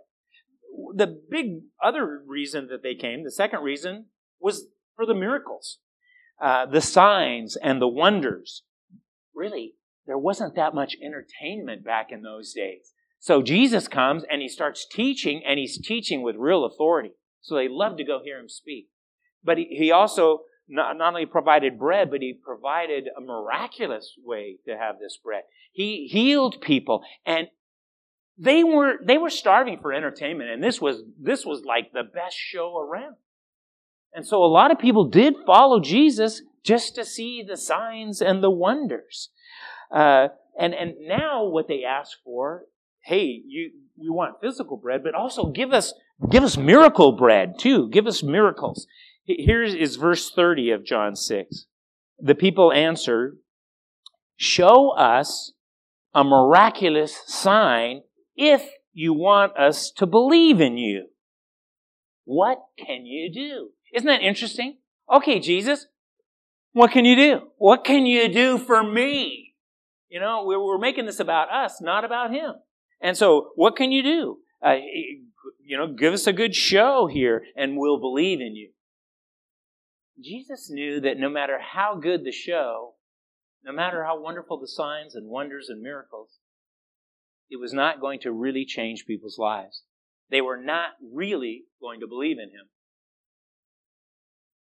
The 0.94 1.20
big 1.30 1.62
other 1.82 2.22
reason 2.26 2.68
that 2.68 2.82
they 2.82 2.94
came, 2.94 3.24
the 3.24 3.30
second 3.30 3.60
reason, 3.60 4.06
was 4.40 4.66
for 4.96 5.04
the 5.04 5.14
miracles, 5.14 5.78
uh, 6.40 6.66
the 6.66 6.80
signs 6.80 7.56
and 7.56 7.80
the 7.80 7.88
wonders. 7.88 8.62
Really, 9.34 9.74
there 10.06 10.18
wasn't 10.18 10.54
that 10.56 10.74
much 10.74 10.96
entertainment 11.02 11.84
back 11.84 12.10
in 12.10 12.22
those 12.22 12.52
days. 12.52 12.91
So 13.22 13.40
Jesus 13.40 13.86
comes 13.86 14.24
and 14.28 14.42
he 14.42 14.48
starts 14.48 14.84
teaching, 14.84 15.42
and 15.46 15.56
he's 15.56 15.78
teaching 15.78 16.22
with 16.22 16.34
real 16.34 16.64
authority. 16.64 17.12
So 17.40 17.54
they 17.54 17.68
love 17.68 17.96
to 17.98 18.04
go 18.04 18.18
hear 18.24 18.40
him 18.40 18.48
speak. 18.48 18.88
But 19.44 19.58
he, 19.58 19.68
he 19.70 19.92
also 19.92 20.40
not, 20.68 20.96
not 20.96 21.10
only 21.10 21.26
provided 21.26 21.78
bread, 21.78 22.10
but 22.10 22.20
he 22.20 22.34
provided 22.34 23.04
a 23.16 23.20
miraculous 23.20 24.12
way 24.24 24.56
to 24.66 24.76
have 24.76 24.96
this 24.98 25.20
bread. 25.22 25.42
He 25.70 26.08
healed 26.10 26.60
people, 26.60 27.04
and 27.24 27.46
they 28.36 28.64
were 28.64 28.94
they 29.06 29.18
were 29.18 29.30
starving 29.30 29.78
for 29.80 29.92
entertainment, 29.92 30.50
and 30.50 30.60
this 30.60 30.80
was 30.80 31.04
this 31.16 31.46
was 31.46 31.62
like 31.64 31.92
the 31.92 32.02
best 32.02 32.36
show 32.36 32.76
around. 32.76 33.14
And 34.12 34.26
so 34.26 34.42
a 34.42 34.46
lot 34.46 34.72
of 34.72 34.80
people 34.80 35.04
did 35.04 35.34
follow 35.46 35.78
Jesus 35.78 36.42
just 36.64 36.96
to 36.96 37.04
see 37.04 37.44
the 37.46 37.56
signs 37.56 38.20
and 38.20 38.42
the 38.42 38.50
wonders. 38.50 39.28
Uh, 39.92 40.28
and 40.58 40.74
and 40.74 40.94
now 41.02 41.44
what 41.44 41.68
they 41.68 41.84
ask 41.84 42.18
for, 42.24 42.64
hey, 43.04 43.42
you 43.46 43.70
we 43.96 44.08
want 44.08 44.40
physical 44.40 44.76
bread, 44.76 45.02
but 45.04 45.14
also 45.14 45.46
give 45.46 45.72
us 45.72 45.94
give 46.30 46.42
us 46.42 46.56
miracle 46.56 47.12
bread 47.12 47.58
too. 47.58 47.88
Give 47.90 48.06
us 48.06 48.22
miracles. 48.22 48.86
Here 49.24 49.62
is 49.62 49.96
verse 49.96 50.30
30 50.30 50.70
of 50.70 50.84
John 50.84 51.14
6. 51.14 51.66
The 52.18 52.34
people 52.34 52.72
answered, 52.72 53.38
Show 54.36 54.90
us 54.90 55.52
a 56.12 56.24
miraculous 56.24 57.16
sign 57.26 58.02
if 58.36 58.68
you 58.92 59.14
want 59.14 59.56
us 59.56 59.90
to 59.92 60.06
believe 60.06 60.60
in 60.60 60.76
you. 60.76 61.06
What 62.24 62.58
can 62.78 63.06
you 63.06 63.32
do? 63.32 63.70
Isn't 63.94 64.08
that 64.08 64.22
interesting? 64.22 64.78
Okay, 65.12 65.38
Jesus, 65.38 65.86
what 66.72 66.90
can 66.90 67.04
you 67.04 67.16
do? 67.16 67.40
What 67.58 67.84
can 67.84 68.06
you 68.06 68.32
do 68.32 68.58
for 68.58 68.82
me? 68.82 69.54
You 70.08 70.20
know, 70.20 70.44
we're, 70.44 70.62
we're 70.62 70.78
making 70.78 71.06
this 71.06 71.20
about 71.20 71.50
us, 71.50 71.80
not 71.80 72.04
about 72.04 72.32
him. 72.32 72.54
And 73.02 73.16
so, 73.16 73.50
what 73.56 73.76
can 73.76 73.90
you 73.90 74.02
do? 74.02 74.38
Uh, 74.64 74.76
you 75.64 75.76
know, 75.76 75.92
give 75.92 76.14
us 76.14 76.26
a 76.26 76.32
good 76.32 76.54
show 76.54 77.08
here 77.12 77.42
and 77.56 77.76
we'll 77.76 77.98
believe 77.98 78.40
in 78.40 78.54
you. 78.54 78.70
Jesus 80.22 80.70
knew 80.70 81.00
that 81.00 81.18
no 81.18 81.28
matter 81.28 81.58
how 81.58 81.96
good 81.96 82.24
the 82.24 82.32
show, 82.32 82.94
no 83.64 83.72
matter 83.72 84.04
how 84.04 84.20
wonderful 84.20 84.60
the 84.60 84.68
signs 84.68 85.14
and 85.14 85.28
wonders 85.28 85.68
and 85.68 85.82
miracles, 85.82 86.38
it 87.50 87.58
was 87.60 87.72
not 87.72 88.00
going 88.00 88.20
to 88.20 88.32
really 88.32 88.64
change 88.64 89.04
people's 89.06 89.38
lives. 89.38 89.82
They 90.30 90.40
were 90.40 90.56
not 90.56 90.90
really 91.12 91.64
going 91.80 92.00
to 92.00 92.06
believe 92.06 92.38
in 92.38 92.50
him. 92.50 92.68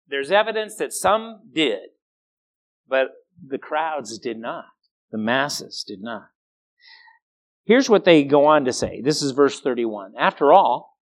There's 0.08 0.32
evidence 0.32 0.76
that 0.76 0.94
some 0.94 1.42
did, 1.54 1.90
but 2.88 3.08
the 3.46 3.58
crowds 3.58 4.20
did 4.20 4.38
not. 4.38 4.66
The 5.12 5.18
masses 5.18 5.84
did 5.88 6.02
not. 6.02 6.28
Here's 7.66 7.90
what 7.90 8.06
they 8.06 8.24
go 8.24 8.46
on 8.46 8.66
to 8.66 8.74
say. 8.74 9.02
This 9.02 9.22
is 9.22 9.32
verse 9.32 9.60
31. 9.60 10.14
After 10.18 10.54
all, 10.54 11.00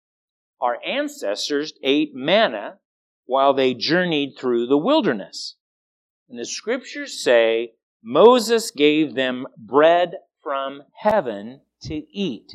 our 0.61 0.77
ancestors 0.85 1.73
ate 1.83 2.13
manna 2.13 2.77
while 3.25 3.53
they 3.53 3.73
journeyed 3.73 4.37
through 4.37 4.67
the 4.67 4.77
wilderness. 4.77 5.55
And 6.29 6.37
the 6.37 6.45
scriptures 6.45 7.21
say 7.21 7.73
Moses 8.03 8.71
gave 8.71 9.15
them 9.15 9.47
bread 9.57 10.13
from 10.43 10.83
heaven 10.95 11.61
to 11.83 12.03
eat. 12.11 12.53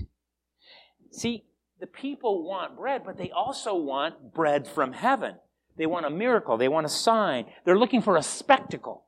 See, 1.10 1.44
the 1.80 1.86
people 1.86 2.44
want 2.44 2.76
bread, 2.76 3.02
but 3.04 3.18
they 3.18 3.30
also 3.30 3.74
want 3.74 4.32
bread 4.32 4.68
from 4.68 4.92
heaven. 4.92 5.36
They 5.76 5.86
want 5.86 6.06
a 6.06 6.10
miracle. 6.10 6.56
They 6.56 6.68
want 6.68 6.86
a 6.86 6.90
sign. 6.90 7.46
They're 7.64 7.78
looking 7.78 8.02
for 8.02 8.16
a 8.16 8.22
spectacle. 8.22 9.05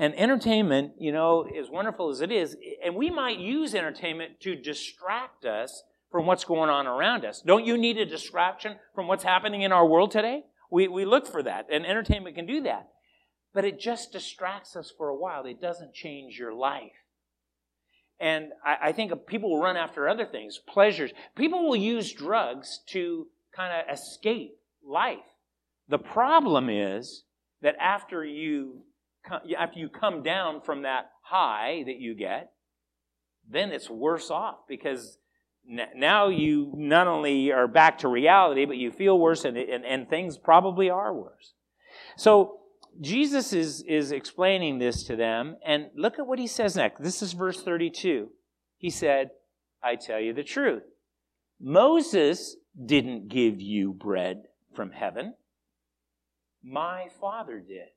And 0.00 0.14
entertainment, 0.14 0.94
you 0.98 1.12
know, 1.12 1.42
as 1.42 1.68
wonderful 1.68 2.08
as 2.08 2.22
it 2.22 2.32
is, 2.32 2.56
and 2.82 2.96
we 2.96 3.10
might 3.10 3.38
use 3.38 3.74
entertainment 3.74 4.40
to 4.40 4.56
distract 4.56 5.44
us 5.44 5.82
from 6.10 6.24
what's 6.24 6.42
going 6.42 6.70
on 6.70 6.86
around 6.86 7.26
us. 7.26 7.42
Don't 7.42 7.66
you 7.66 7.76
need 7.76 7.98
a 7.98 8.06
distraction 8.06 8.76
from 8.94 9.08
what's 9.08 9.24
happening 9.24 9.60
in 9.60 9.72
our 9.72 9.86
world 9.86 10.10
today? 10.10 10.44
We, 10.70 10.88
we 10.88 11.04
look 11.04 11.26
for 11.26 11.42
that, 11.42 11.66
and 11.70 11.84
entertainment 11.84 12.34
can 12.34 12.46
do 12.46 12.62
that. 12.62 12.88
But 13.52 13.66
it 13.66 13.78
just 13.78 14.10
distracts 14.10 14.74
us 14.74 14.90
for 14.96 15.10
a 15.10 15.14
while. 15.14 15.44
It 15.44 15.60
doesn't 15.60 15.92
change 15.92 16.38
your 16.38 16.54
life. 16.54 16.92
And 18.18 18.52
I, 18.64 18.76
I 18.84 18.92
think 18.92 19.12
people 19.26 19.50
will 19.50 19.62
run 19.62 19.76
after 19.76 20.08
other 20.08 20.24
things, 20.24 20.58
pleasures. 20.66 21.10
People 21.36 21.68
will 21.68 21.76
use 21.76 22.10
drugs 22.10 22.80
to 22.86 23.26
kind 23.54 23.78
of 23.78 23.94
escape 23.94 24.56
life. 24.82 25.18
The 25.90 25.98
problem 25.98 26.70
is 26.70 27.24
that 27.60 27.76
after 27.78 28.24
you 28.24 28.84
after 29.58 29.78
you 29.78 29.88
come 29.88 30.22
down 30.22 30.60
from 30.60 30.82
that 30.82 31.10
high 31.22 31.82
that 31.86 31.98
you 31.98 32.14
get, 32.14 32.52
then 33.48 33.70
it's 33.70 33.90
worse 33.90 34.30
off 34.30 34.58
because 34.68 35.18
now 35.66 36.28
you 36.28 36.72
not 36.76 37.06
only 37.06 37.52
are 37.52 37.68
back 37.68 37.98
to 37.98 38.08
reality, 38.08 38.64
but 38.64 38.76
you 38.76 38.90
feel 38.90 39.18
worse 39.18 39.44
and, 39.44 39.56
and, 39.56 39.84
and 39.84 40.08
things 40.08 40.38
probably 40.38 40.90
are 40.90 41.14
worse. 41.14 41.54
So 42.16 42.60
Jesus 43.00 43.52
is, 43.52 43.82
is 43.82 44.12
explaining 44.12 44.78
this 44.78 45.04
to 45.04 45.16
them, 45.16 45.56
and 45.64 45.86
look 45.94 46.18
at 46.18 46.26
what 46.26 46.38
he 46.38 46.46
says 46.46 46.76
next. 46.76 47.02
This 47.02 47.22
is 47.22 47.32
verse 47.32 47.62
32. 47.62 48.28
He 48.76 48.90
said, 48.90 49.30
I 49.82 49.96
tell 49.96 50.20
you 50.20 50.32
the 50.32 50.42
truth. 50.42 50.82
Moses 51.60 52.56
didn't 52.84 53.28
give 53.28 53.60
you 53.60 53.92
bread 53.92 54.44
from 54.74 54.90
heaven. 54.90 55.34
My 56.62 57.08
Father 57.20 57.60
did. 57.60 57.88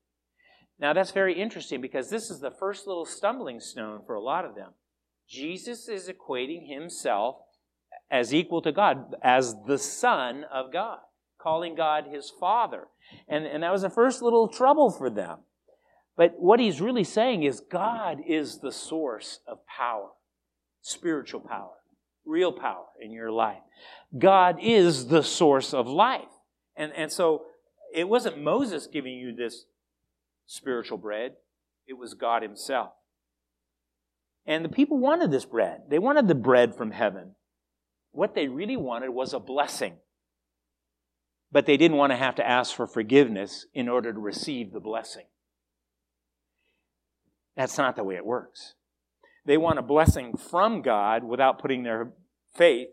Now, 0.79 0.93
that's 0.93 1.11
very 1.11 1.39
interesting 1.39 1.81
because 1.81 2.09
this 2.09 2.29
is 2.29 2.39
the 2.39 2.51
first 2.51 2.87
little 2.87 3.05
stumbling 3.05 3.59
stone 3.59 4.01
for 4.05 4.15
a 4.15 4.21
lot 4.21 4.45
of 4.45 4.55
them. 4.55 4.71
Jesus 5.27 5.87
is 5.87 6.09
equating 6.09 6.67
himself 6.67 7.37
as 8.11 8.33
equal 8.33 8.61
to 8.61 8.71
God, 8.71 9.15
as 9.23 9.55
the 9.65 9.77
Son 9.77 10.45
of 10.51 10.71
God, 10.73 10.99
calling 11.39 11.75
God 11.75 12.05
his 12.11 12.31
Father. 12.39 12.87
And, 13.27 13.45
and 13.45 13.63
that 13.63 13.71
was 13.71 13.81
the 13.83 13.89
first 13.89 14.21
little 14.21 14.47
trouble 14.47 14.91
for 14.91 15.09
them. 15.09 15.39
But 16.15 16.35
what 16.37 16.59
he's 16.59 16.81
really 16.81 17.03
saying 17.03 17.43
is 17.43 17.59
God 17.59 18.19
is 18.27 18.59
the 18.59 18.71
source 18.71 19.39
of 19.47 19.65
power, 19.65 20.09
spiritual 20.81 21.39
power, 21.39 21.73
real 22.25 22.51
power 22.51 22.85
in 23.01 23.11
your 23.11 23.31
life. 23.31 23.63
God 24.17 24.57
is 24.61 25.07
the 25.07 25.23
source 25.23 25.73
of 25.73 25.87
life. 25.87 26.29
And, 26.75 26.91
and 26.93 27.11
so 27.11 27.45
it 27.93 28.07
wasn't 28.07 28.43
Moses 28.43 28.87
giving 28.87 29.13
you 29.13 29.35
this 29.35 29.65
spiritual 30.45 30.97
bread, 30.97 31.33
it 31.87 31.93
was 31.93 32.13
God 32.13 32.43
Himself. 32.43 32.91
And 34.45 34.63
the 34.63 34.69
people 34.69 34.97
wanted 34.97 35.31
this 35.31 35.45
bread. 35.45 35.83
They 35.89 35.99
wanted 35.99 36.27
the 36.27 36.35
bread 36.35 36.75
from 36.75 36.91
heaven. 36.91 37.35
What 38.11 38.35
they 38.35 38.47
really 38.47 38.77
wanted 38.77 39.09
was 39.09 39.33
a 39.33 39.39
blessing. 39.39 39.95
But 41.51 41.65
they 41.65 41.77
didn't 41.77 41.97
want 41.97 42.11
to 42.11 42.17
have 42.17 42.35
to 42.35 42.47
ask 42.47 42.75
for 42.75 42.87
forgiveness 42.87 43.65
in 43.73 43.87
order 43.87 44.11
to 44.11 44.19
receive 44.19 44.71
the 44.73 44.79
blessing. 44.79 45.25
That's 47.55 47.77
not 47.77 47.95
the 47.95 48.03
way 48.03 48.15
it 48.15 48.25
works. 48.25 48.73
They 49.45 49.57
want 49.57 49.79
a 49.79 49.83
blessing 49.83 50.35
from 50.35 50.81
God 50.81 51.23
without 51.23 51.59
putting 51.59 51.83
their 51.83 52.11
faith 52.55 52.89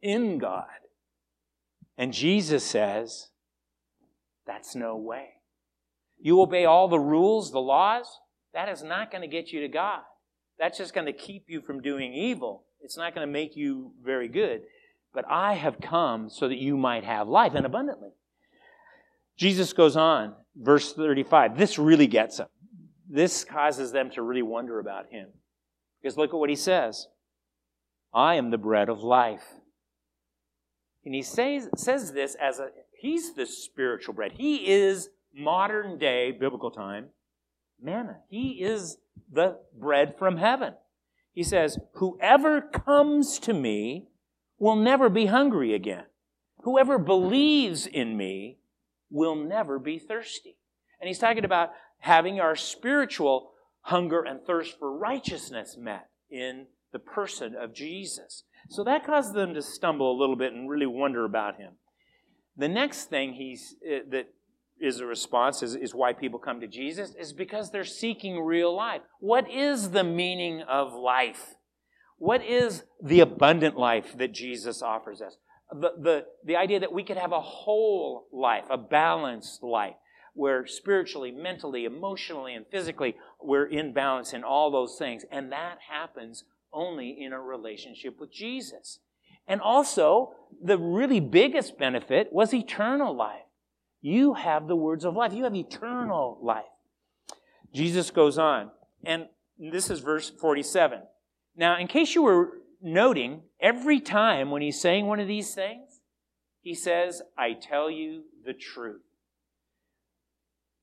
in 0.00 0.38
God. 0.38 0.66
And 1.96 2.12
Jesus 2.12 2.64
says, 2.64 3.28
that's 4.46 4.74
no 4.74 4.96
way. 4.96 5.28
You 6.22 6.40
obey 6.40 6.64
all 6.64 6.88
the 6.88 7.00
rules, 7.00 7.50
the 7.50 7.60
laws, 7.60 8.06
that 8.54 8.68
is 8.68 8.82
not 8.82 9.10
going 9.10 9.22
to 9.22 9.28
get 9.28 9.52
you 9.52 9.60
to 9.60 9.68
God. 9.68 10.00
That's 10.58 10.78
just 10.78 10.94
going 10.94 11.06
to 11.06 11.12
keep 11.12 11.46
you 11.48 11.60
from 11.60 11.82
doing 11.82 12.14
evil. 12.14 12.64
It's 12.80 12.96
not 12.96 13.14
going 13.14 13.26
to 13.26 13.32
make 13.32 13.56
you 13.56 13.92
very 14.04 14.28
good. 14.28 14.62
But 15.12 15.24
I 15.28 15.54
have 15.54 15.80
come 15.80 16.30
so 16.30 16.48
that 16.48 16.58
you 16.58 16.76
might 16.76 17.04
have 17.04 17.28
life 17.28 17.54
and 17.54 17.66
abundantly. 17.66 18.10
Jesus 19.36 19.72
goes 19.72 19.96
on, 19.96 20.34
verse 20.56 20.92
35. 20.92 21.58
This 21.58 21.78
really 21.78 22.06
gets 22.06 22.36
them. 22.36 22.48
This 23.08 23.44
causes 23.44 23.90
them 23.90 24.10
to 24.10 24.22
really 24.22 24.42
wonder 24.42 24.78
about 24.78 25.06
him. 25.10 25.28
Because 26.00 26.16
look 26.16 26.30
at 26.32 26.38
what 26.38 26.50
he 26.50 26.56
says 26.56 27.08
I 28.14 28.36
am 28.36 28.50
the 28.50 28.58
bread 28.58 28.88
of 28.88 29.02
life. 29.02 29.44
And 31.04 31.14
he 31.14 31.22
says, 31.22 31.68
says 31.76 32.12
this 32.12 32.36
as 32.36 32.60
a, 32.60 32.68
he's 32.96 33.34
the 33.34 33.46
spiritual 33.46 34.14
bread. 34.14 34.32
He 34.32 34.70
is 34.70 35.08
modern 35.34 35.98
day, 35.98 36.32
biblical 36.32 36.70
time, 36.70 37.08
manna. 37.80 38.18
He 38.28 38.62
is 38.62 38.98
the 39.30 39.58
bread 39.78 40.16
from 40.18 40.36
heaven. 40.36 40.74
He 41.32 41.42
says, 41.42 41.78
Whoever 41.94 42.60
comes 42.60 43.38
to 43.40 43.52
me 43.52 44.08
will 44.58 44.76
never 44.76 45.08
be 45.08 45.26
hungry 45.26 45.74
again. 45.74 46.04
Whoever 46.62 46.98
believes 46.98 47.86
in 47.86 48.16
me 48.16 48.58
will 49.10 49.34
never 49.34 49.78
be 49.78 49.98
thirsty. 49.98 50.56
And 51.00 51.08
he's 51.08 51.18
talking 51.18 51.44
about 51.44 51.70
having 51.98 52.40
our 52.40 52.54
spiritual 52.54 53.50
hunger 53.82 54.22
and 54.22 54.40
thirst 54.42 54.78
for 54.78 54.96
righteousness 54.96 55.76
met 55.78 56.08
in 56.30 56.66
the 56.92 56.98
person 56.98 57.54
of 57.56 57.74
Jesus. 57.74 58.44
So 58.68 58.84
that 58.84 59.04
caused 59.04 59.34
them 59.34 59.54
to 59.54 59.62
stumble 59.62 60.12
a 60.12 60.18
little 60.18 60.36
bit 60.36 60.52
and 60.52 60.68
really 60.68 60.86
wonder 60.86 61.24
about 61.24 61.56
him. 61.56 61.72
The 62.56 62.68
next 62.68 63.06
thing 63.06 63.32
he's, 63.32 63.74
uh, 63.84 64.00
that 64.10 64.28
is 64.82 65.00
a 65.00 65.06
response 65.06 65.62
is, 65.62 65.74
is 65.74 65.94
why 65.94 66.12
people 66.12 66.38
come 66.38 66.60
to 66.60 66.66
Jesus 66.66 67.14
is 67.18 67.32
because 67.32 67.70
they're 67.70 67.84
seeking 67.84 68.40
real 68.40 68.74
life. 68.74 69.02
What 69.20 69.50
is 69.50 69.90
the 69.90 70.04
meaning 70.04 70.62
of 70.62 70.92
life? 70.92 71.54
What 72.18 72.44
is 72.44 72.84
the 73.02 73.20
abundant 73.20 73.76
life 73.78 74.16
that 74.18 74.32
Jesus 74.32 74.82
offers 74.82 75.22
us? 75.22 75.36
The, 75.70 75.92
the, 75.98 76.24
the 76.44 76.56
idea 76.56 76.80
that 76.80 76.92
we 76.92 77.04
could 77.04 77.16
have 77.16 77.32
a 77.32 77.40
whole 77.40 78.26
life, 78.32 78.64
a 78.70 78.76
balanced 78.76 79.62
life, 79.62 79.94
where 80.34 80.66
spiritually, 80.66 81.30
mentally, 81.30 81.84
emotionally, 81.84 82.54
and 82.54 82.66
physically 82.70 83.16
we're 83.42 83.66
in 83.66 83.92
balance 83.92 84.32
in 84.32 84.44
all 84.44 84.70
those 84.70 84.96
things. 84.98 85.24
And 85.30 85.52
that 85.52 85.78
happens 85.90 86.44
only 86.72 87.16
in 87.20 87.32
a 87.32 87.40
relationship 87.40 88.18
with 88.18 88.32
Jesus. 88.32 88.98
And 89.46 89.60
also, 89.60 90.34
the 90.62 90.78
really 90.78 91.20
biggest 91.20 91.78
benefit 91.78 92.32
was 92.32 92.54
eternal 92.54 93.14
life. 93.14 93.42
You 94.02 94.34
have 94.34 94.66
the 94.66 94.76
words 94.76 95.04
of 95.04 95.14
life. 95.14 95.32
You 95.32 95.44
have 95.44 95.54
eternal 95.54 96.38
life. 96.42 96.64
Jesus 97.72 98.10
goes 98.10 98.36
on, 98.36 98.70
and 99.02 99.28
this 99.58 99.88
is 99.88 100.00
verse 100.00 100.28
47. 100.28 101.00
Now, 101.56 101.78
in 101.78 101.86
case 101.86 102.14
you 102.14 102.22
were 102.22 102.58
noting, 102.82 103.42
every 103.60 104.00
time 104.00 104.50
when 104.50 104.60
he's 104.60 104.80
saying 104.80 105.06
one 105.06 105.20
of 105.20 105.28
these 105.28 105.54
things, 105.54 106.00
he 106.60 106.74
says, 106.74 107.22
I 107.38 107.54
tell 107.54 107.90
you 107.90 108.24
the 108.44 108.52
truth. 108.52 109.02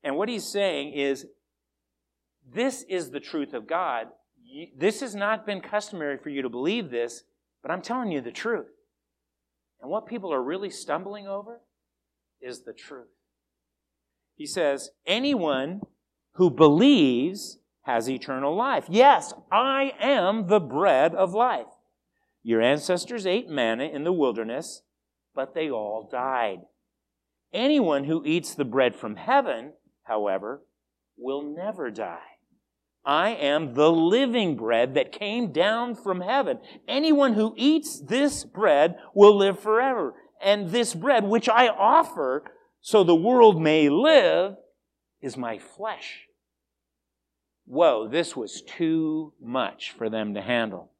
And 0.02 0.16
what 0.16 0.28
he's 0.28 0.44
saying 0.44 0.94
is, 0.94 1.26
this 2.52 2.82
is 2.88 3.10
the 3.10 3.20
truth 3.20 3.52
of 3.52 3.66
God. 3.66 4.08
This 4.76 5.00
has 5.00 5.14
not 5.14 5.46
been 5.46 5.60
customary 5.60 6.16
for 6.16 6.30
you 6.30 6.42
to 6.42 6.48
believe 6.48 6.90
this, 6.90 7.22
but 7.62 7.70
I'm 7.70 7.82
telling 7.82 8.10
you 8.10 8.20
the 8.20 8.32
truth. 8.32 8.66
And 9.80 9.90
what 9.90 10.06
people 10.06 10.32
are 10.32 10.42
really 10.42 10.70
stumbling 10.70 11.28
over 11.28 11.60
is 12.40 12.64
the 12.64 12.72
truth. 12.72 13.08
He 14.36 14.46
says, 14.46 14.90
Anyone 15.06 15.82
who 16.34 16.50
believes 16.50 17.58
has 17.82 18.08
eternal 18.08 18.54
life. 18.56 18.86
Yes, 18.88 19.34
I 19.50 19.92
am 20.00 20.46
the 20.46 20.60
bread 20.60 21.14
of 21.14 21.34
life. 21.34 21.66
Your 22.42 22.62
ancestors 22.62 23.26
ate 23.26 23.48
manna 23.48 23.84
in 23.84 24.04
the 24.04 24.12
wilderness, 24.12 24.82
but 25.34 25.54
they 25.54 25.70
all 25.70 26.08
died. 26.10 26.60
Anyone 27.52 28.04
who 28.04 28.24
eats 28.24 28.54
the 28.54 28.64
bread 28.64 28.94
from 28.94 29.16
heaven, 29.16 29.72
however, 30.04 30.62
will 31.18 31.42
never 31.42 31.90
die. 31.90 32.18
I 33.04 33.30
am 33.30 33.74
the 33.74 33.90
living 33.90 34.56
bread 34.56 34.94
that 34.94 35.12
came 35.12 35.52
down 35.52 35.94
from 35.94 36.20
heaven. 36.20 36.60
Anyone 36.86 37.32
who 37.32 37.54
eats 37.56 37.98
this 37.98 38.44
bread 38.44 38.96
will 39.14 39.36
live 39.36 39.58
forever. 39.58 40.14
And 40.42 40.70
this 40.70 40.94
bread, 40.94 41.24
which 41.24 41.48
I 41.48 41.68
offer 41.68 42.44
so 42.80 43.04
the 43.04 43.14
world 43.14 43.60
may 43.60 43.88
live, 43.88 44.56
is 45.20 45.36
my 45.36 45.58
flesh. 45.58 46.26
Whoa, 47.66 48.08
this 48.08 48.34
was 48.34 48.62
too 48.62 49.32
much 49.40 49.92
for 49.92 50.08
them 50.08 50.34
to 50.34 50.40
handle. 50.40 50.90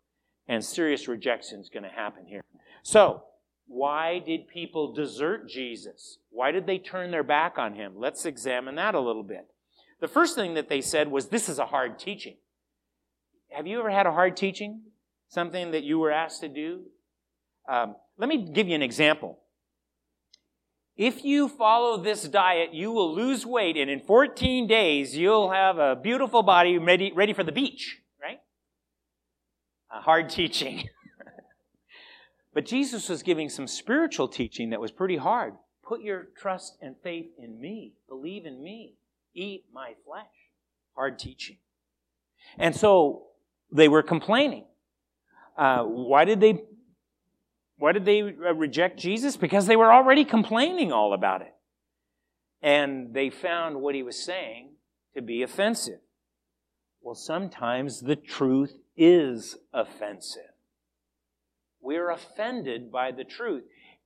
And 0.47 0.65
serious 0.65 1.09
rejection 1.09 1.61
is 1.61 1.69
going 1.69 1.83
to 1.85 1.89
happen 1.89 2.27
here. 2.27 2.43
So, 2.83 3.25
why 3.67 4.19
did 4.19 4.49
people 4.49 4.93
desert 4.93 5.49
Jesus? 5.49 6.19
Why 6.31 6.51
did 6.51 6.67
they 6.67 6.79
turn 6.79 7.11
their 7.11 7.23
back 7.23 7.57
on 7.59 7.75
him? 7.75 7.95
Let's 7.97 8.27
examine 8.27 8.75
that 8.75 8.95
a 8.95 9.01
little 9.01 9.23
bit. 9.23 9.47
The 10.01 10.09
first 10.09 10.35
thing 10.35 10.55
that 10.55 10.69
they 10.69 10.81
said 10.81 11.09
was, 11.09 11.29
This 11.29 11.49
is 11.49 11.59
a 11.59 11.67
hard 11.67 11.99
teaching. 11.99 12.37
Have 13.51 13.67
you 13.67 13.79
ever 13.79 13.91
had 13.91 14.07
a 14.07 14.13
hard 14.13 14.37
teaching? 14.37 14.83
Something 15.29 15.71
that 15.71 15.85
you 15.85 15.99
were 15.99 16.11
asked 16.11 16.41
to 16.41 16.49
do? 16.49 16.83
Um, 17.69 17.95
let 18.21 18.29
me 18.29 18.51
give 18.53 18.69
you 18.69 18.75
an 18.75 18.83
example. 18.83 19.39
If 20.95 21.25
you 21.25 21.49
follow 21.49 21.97
this 21.97 22.25
diet, 22.25 22.75
you 22.75 22.93
will 22.93 23.15
lose 23.15 23.47
weight, 23.47 23.79
and 23.79 23.91
in 23.91 24.01
14 24.01 24.67
days, 24.67 25.17
you'll 25.17 25.51
have 25.51 25.79
a 25.79 25.97
beautiful 25.97 26.43
body 26.43 26.77
ready, 26.77 27.11
ready 27.15 27.33
for 27.33 27.43
the 27.43 27.53
beach, 27.53 27.99
right? 28.21 28.41
A 29.91 30.03
hard 30.03 30.29
teaching. 30.41 30.91
but 32.53 32.67
Jesus 32.67 33.09
was 33.09 33.23
giving 33.23 33.49
some 33.49 33.67
spiritual 33.67 34.29
teaching 34.29 34.69
that 34.71 34.81
was 34.81 34.93
pretty 34.93 35.17
hard. 35.17 35.55
Put 35.83 36.03
your 36.03 36.29
trust 36.37 36.77
and 36.83 36.97
faith 37.03 37.31
in 37.39 37.59
me, 37.59 37.95
believe 38.07 38.45
in 38.45 38.63
me 38.63 38.97
eat 39.35 39.65
my 39.73 39.95
flesh. 40.05 40.27
Hard 40.95 41.19
teaching. 41.19 41.57
And 42.59 42.75
so 42.75 43.29
they 43.73 43.89
were 43.89 44.03
complaining. 44.03 44.67
Uh, 45.57 45.85
why 45.85 46.25
did 46.25 46.41
they 46.41 46.63
why 47.81 47.93
did 47.93 48.05
they 48.05 48.21
uh, 48.21 48.55
reject 48.55 48.99
Jesus? 48.99 49.39
Because 49.39 49.67
they 49.67 49.75
were 49.75 49.93
already 49.93 50.25
complaining 50.25 50.93
all 50.93 51.15
about 51.15 51.41
it. 51.41 51.55
And 52.63 53.15
they 53.15 53.31
found 53.31 53.81
what 53.81 53.95
he 53.95 54.03
was 54.03 54.23
saying 54.23 54.73
to 55.15 55.23
be 55.23 55.43
offensive. 55.43 56.01
Well, 57.01 57.15
sometimes 57.15 58.03
the 58.03 58.17
truth 58.17 58.77
is 58.99 59.57
offensive. 59.73 60.43
We're 61.81 62.11
offended 62.11 62.93
by 62.93 63.13
the 63.13 63.25
truth. 63.25 63.65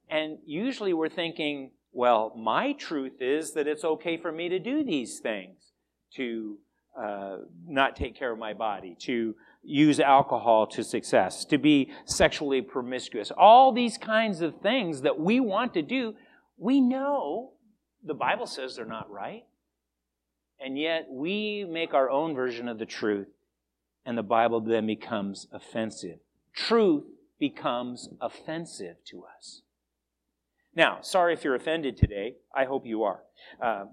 And 0.08 0.38
usually 0.46 0.92
we're 0.94 1.08
thinking, 1.08 1.72
well, 1.90 2.32
my 2.36 2.74
truth 2.74 3.20
is 3.20 3.54
that 3.54 3.66
it's 3.66 3.84
okay 3.84 4.16
for 4.16 4.30
me 4.30 4.48
to 4.50 4.60
do 4.60 4.84
these 4.84 5.18
things, 5.18 5.56
to 6.14 6.58
uh, 6.96 7.38
not 7.66 7.96
take 7.96 8.16
care 8.16 8.30
of 8.30 8.38
my 8.38 8.54
body, 8.54 8.96
to 9.00 9.34
use 9.64 9.98
alcohol 9.98 10.66
to 10.68 10.84
success, 10.84 11.44
to 11.46 11.58
be 11.58 11.90
sexually 12.04 12.60
promiscuous. 12.60 13.30
All 13.30 13.72
these 13.72 13.98
kinds 13.98 14.40
of 14.40 14.60
things 14.60 15.02
that 15.02 15.18
we 15.18 15.40
want 15.40 15.74
to 15.74 15.82
do, 15.82 16.14
we 16.58 16.80
know 16.80 17.52
the 18.04 18.14
Bible 18.14 18.46
says 18.46 18.76
they're 18.76 18.84
not 18.84 19.10
right. 19.10 19.44
And 20.60 20.78
yet 20.78 21.06
we 21.10 21.64
make 21.64 21.94
our 21.94 22.10
own 22.10 22.34
version 22.34 22.68
of 22.68 22.78
the 22.78 22.86
truth, 22.86 23.28
and 24.06 24.16
the 24.16 24.22
Bible 24.22 24.60
then 24.60 24.86
becomes 24.86 25.46
offensive. 25.52 26.18
Truth 26.54 27.04
becomes 27.38 28.08
offensive 28.20 28.96
to 29.06 29.24
us. 29.24 29.62
Now, 30.76 30.98
sorry 31.02 31.34
if 31.34 31.44
you're 31.44 31.54
offended 31.54 31.96
today. 31.96 32.36
I 32.54 32.64
hope 32.64 32.86
you 32.86 33.02
are. 33.04 33.20
Uh, 33.60 33.86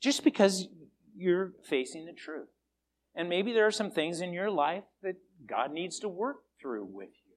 just 0.00 0.24
because 0.24 0.68
you're 1.16 1.52
facing 1.62 2.06
the 2.06 2.12
truth. 2.12 2.48
And 3.20 3.28
maybe 3.28 3.52
there 3.52 3.66
are 3.66 3.70
some 3.70 3.90
things 3.90 4.22
in 4.22 4.32
your 4.32 4.50
life 4.50 4.84
that 5.02 5.16
God 5.46 5.72
needs 5.72 5.98
to 5.98 6.08
work 6.08 6.38
through 6.58 6.86
with 6.86 7.10
you. 7.26 7.34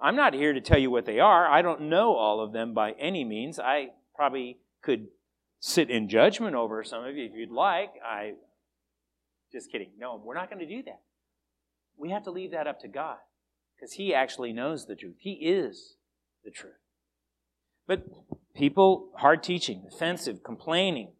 I'm 0.00 0.16
not 0.16 0.34
here 0.34 0.52
to 0.52 0.60
tell 0.60 0.80
you 0.80 0.90
what 0.90 1.06
they 1.06 1.20
are. 1.20 1.46
I 1.46 1.62
don't 1.62 1.82
know 1.82 2.16
all 2.16 2.40
of 2.40 2.52
them 2.52 2.74
by 2.74 2.90
any 2.98 3.22
means. 3.22 3.60
I 3.60 3.90
probably 4.16 4.58
could 4.82 5.06
sit 5.60 5.90
in 5.90 6.08
judgment 6.08 6.56
over 6.56 6.82
some 6.82 7.04
of 7.04 7.14
you 7.14 7.24
if 7.24 7.36
you'd 7.36 7.52
like. 7.52 7.90
I 8.04 8.32
Just 9.52 9.70
kidding. 9.70 9.90
No, 9.96 10.20
we're 10.20 10.34
not 10.34 10.50
going 10.50 10.58
to 10.58 10.66
do 10.66 10.82
that. 10.86 11.02
We 11.96 12.10
have 12.10 12.24
to 12.24 12.32
leave 12.32 12.50
that 12.50 12.66
up 12.66 12.80
to 12.80 12.88
God 12.88 13.18
because 13.76 13.92
He 13.92 14.12
actually 14.12 14.52
knows 14.52 14.86
the 14.86 14.96
truth. 14.96 15.18
He 15.20 15.34
is 15.34 15.94
the 16.44 16.50
truth. 16.50 16.72
But 17.86 18.08
people, 18.56 19.10
hard 19.18 19.44
teaching, 19.44 19.84
offensive, 19.86 20.42
complaining. 20.42 21.12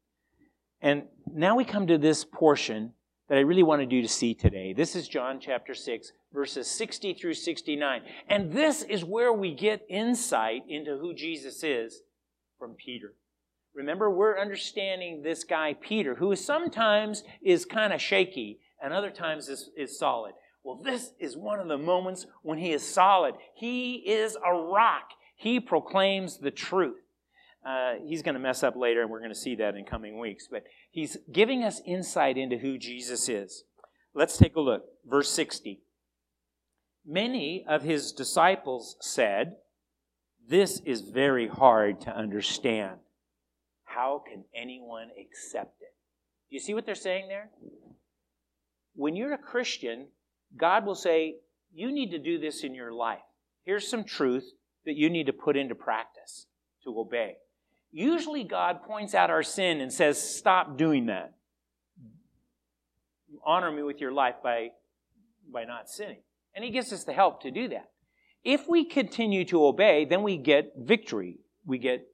And 0.81 1.05
now 1.33 1.55
we 1.55 1.65
come 1.65 1.87
to 1.87 1.99
this 1.99 2.25
portion 2.25 2.95
that 3.33 3.39
I 3.39 3.43
really 3.45 3.63
wanted 3.63 3.91
you 3.91 4.03
to 4.03 4.09
see 4.09 4.35
today. 4.35 4.75
This 4.75 4.95
is 4.95 5.09
John 5.09 5.41
chapter 5.41 5.75
6, 5.75 6.13
verses 6.35 6.67
60 6.71 7.15
through 7.15 7.33
69. 7.33 8.03
And 8.29 8.53
this 8.53 8.83
is 8.83 9.07
where 9.07 9.33
we 9.33 9.55
get 9.55 9.87
insight 9.89 10.65
into 10.69 10.99
who 10.99 11.15
Jesus 11.15 11.65
is 11.65 12.03
from 12.59 12.75
Peter. 12.75 13.15
Remember, 13.75 14.11
we're 14.11 14.39
understanding 14.39 15.23
this 15.23 15.45
guy, 15.45 15.73
Peter, 15.73 16.17
who 16.17 16.37
sometimes 16.37 17.25
is 17.43 17.65
kind 17.65 17.95
of 17.95 18.03
shaky 18.03 18.61
and 18.83 18.93
other 18.93 19.09
times 19.09 19.49
is, 19.49 19.71
is 19.79 19.99
solid. 19.99 20.35
Well, 20.63 20.83
this 20.85 21.13
is 21.19 21.35
one 21.35 21.59
of 21.59 21.69
the 21.69 21.79
moments 21.79 22.27
when 22.43 22.59
he 22.59 22.73
is 22.73 22.87
solid. 22.87 23.37
He 23.55 23.95
is 23.95 24.37
a 24.47 24.53
rock. 24.53 25.09
He 25.37 25.59
proclaims 25.59 26.37
the 26.37 26.51
truth. 26.51 27.01
Uh, 27.65 27.95
he's 28.05 28.23
going 28.23 28.35
to 28.35 28.41
mess 28.41 28.63
up 28.63 28.75
later, 28.77 29.03
and 29.03 29.11
we're 29.11 29.21
going 29.21 29.31
to 29.31 29.39
see 29.39 29.55
that 29.57 29.77
in 29.77 29.85
coming 29.85 30.19
weeks. 30.19 30.49
But 30.51 30.65
he's 30.91 31.17
giving 31.31 31.63
us 31.63 31.81
insight 31.87 32.37
into 32.37 32.59
who 32.59 32.77
Jesus 32.77 33.29
is. 33.29 33.65
Let's 34.15 34.37
take 34.37 34.57
a 34.57 34.61
look. 34.61 34.85
Verse 35.07 35.31
60. 35.31 35.81
Many 37.07 37.65
of 37.69 37.83
his 37.83 38.13
disciples 38.13 38.97
said, 39.01 39.57
This 40.49 40.81
is 40.85 41.03
very 41.03 41.49
hard 41.49 42.01
to 42.03 42.17
understand. 42.17 42.99
How 43.85 44.23
can 44.27 44.45
anyone 44.55 45.09
accept 45.21 45.83
it? 45.83 45.95
Do 46.51 46.57
you 46.57 46.61
see 46.61 46.75
what 46.75 46.87
they're 46.87 46.95
saying 46.95 47.29
there? 47.29 47.51
When 48.95 49.17
you're 49.17 49.35
a 49.35 49.39
Christian, 49.39 50.09
God 50.57 50.85
will 50.85 50.95
say, 50.95 51.37
You 51.73 51.93
need 51.93 52.11
to 52.11 52.19
do 52.19 52.39
this 52.39 52.65
in 52.65 52.75
your 52.75 52.93
life. 52.93 53.21
Here's 53.65 53.89
some 53.89 54.05
truth 54.05 54.53
that 54.85 54.97
you 54.97 55.09
need 55.09 55.27
to 55.27 55.33
put 55.33 55.57
into 55.57 55.75
practice 55.75 56.47
to 56.85 56.99
obey. 56.99 57.37
Usually, 57.93 58.43
God 58.43 58.83
points 58.83 59.15
out 59.15 59.29
our 59.29 59.43
sin 59.43 59.83
and 59.83 59.93
says, 59.93 60.21
Stop 60.21 60.79
doing 60.79 61.07
that. 61.07 61.35
Honor 63.45 63.71
me 63.71 63.83
with 63.83 64.01
your 64.01 64.13
life 64.13 64.37
by, 64.43 64.71
by 65.53 65.65
not 65.65 65.91
sinning. 65.91 66.23
And 66.55 66.65
He 66.65 66.71
gives 66.71 66.93
us 66.93 67.05
the 67.05 67.13
help 67.13 67.43
to 67.43 67.51
do 67.51 67.69
that. 67.69 67.91
If 68.45 68.67
we 68.67 68.85
continue 68.85 69.45
to 69.47 69.67
obey, 69.67 70.07
then 70.07 70.23
we 70.23 70.39
get 70.39 70.73
victory, 70.77 71.39
we 71.67 71.79
get 71.79 72.07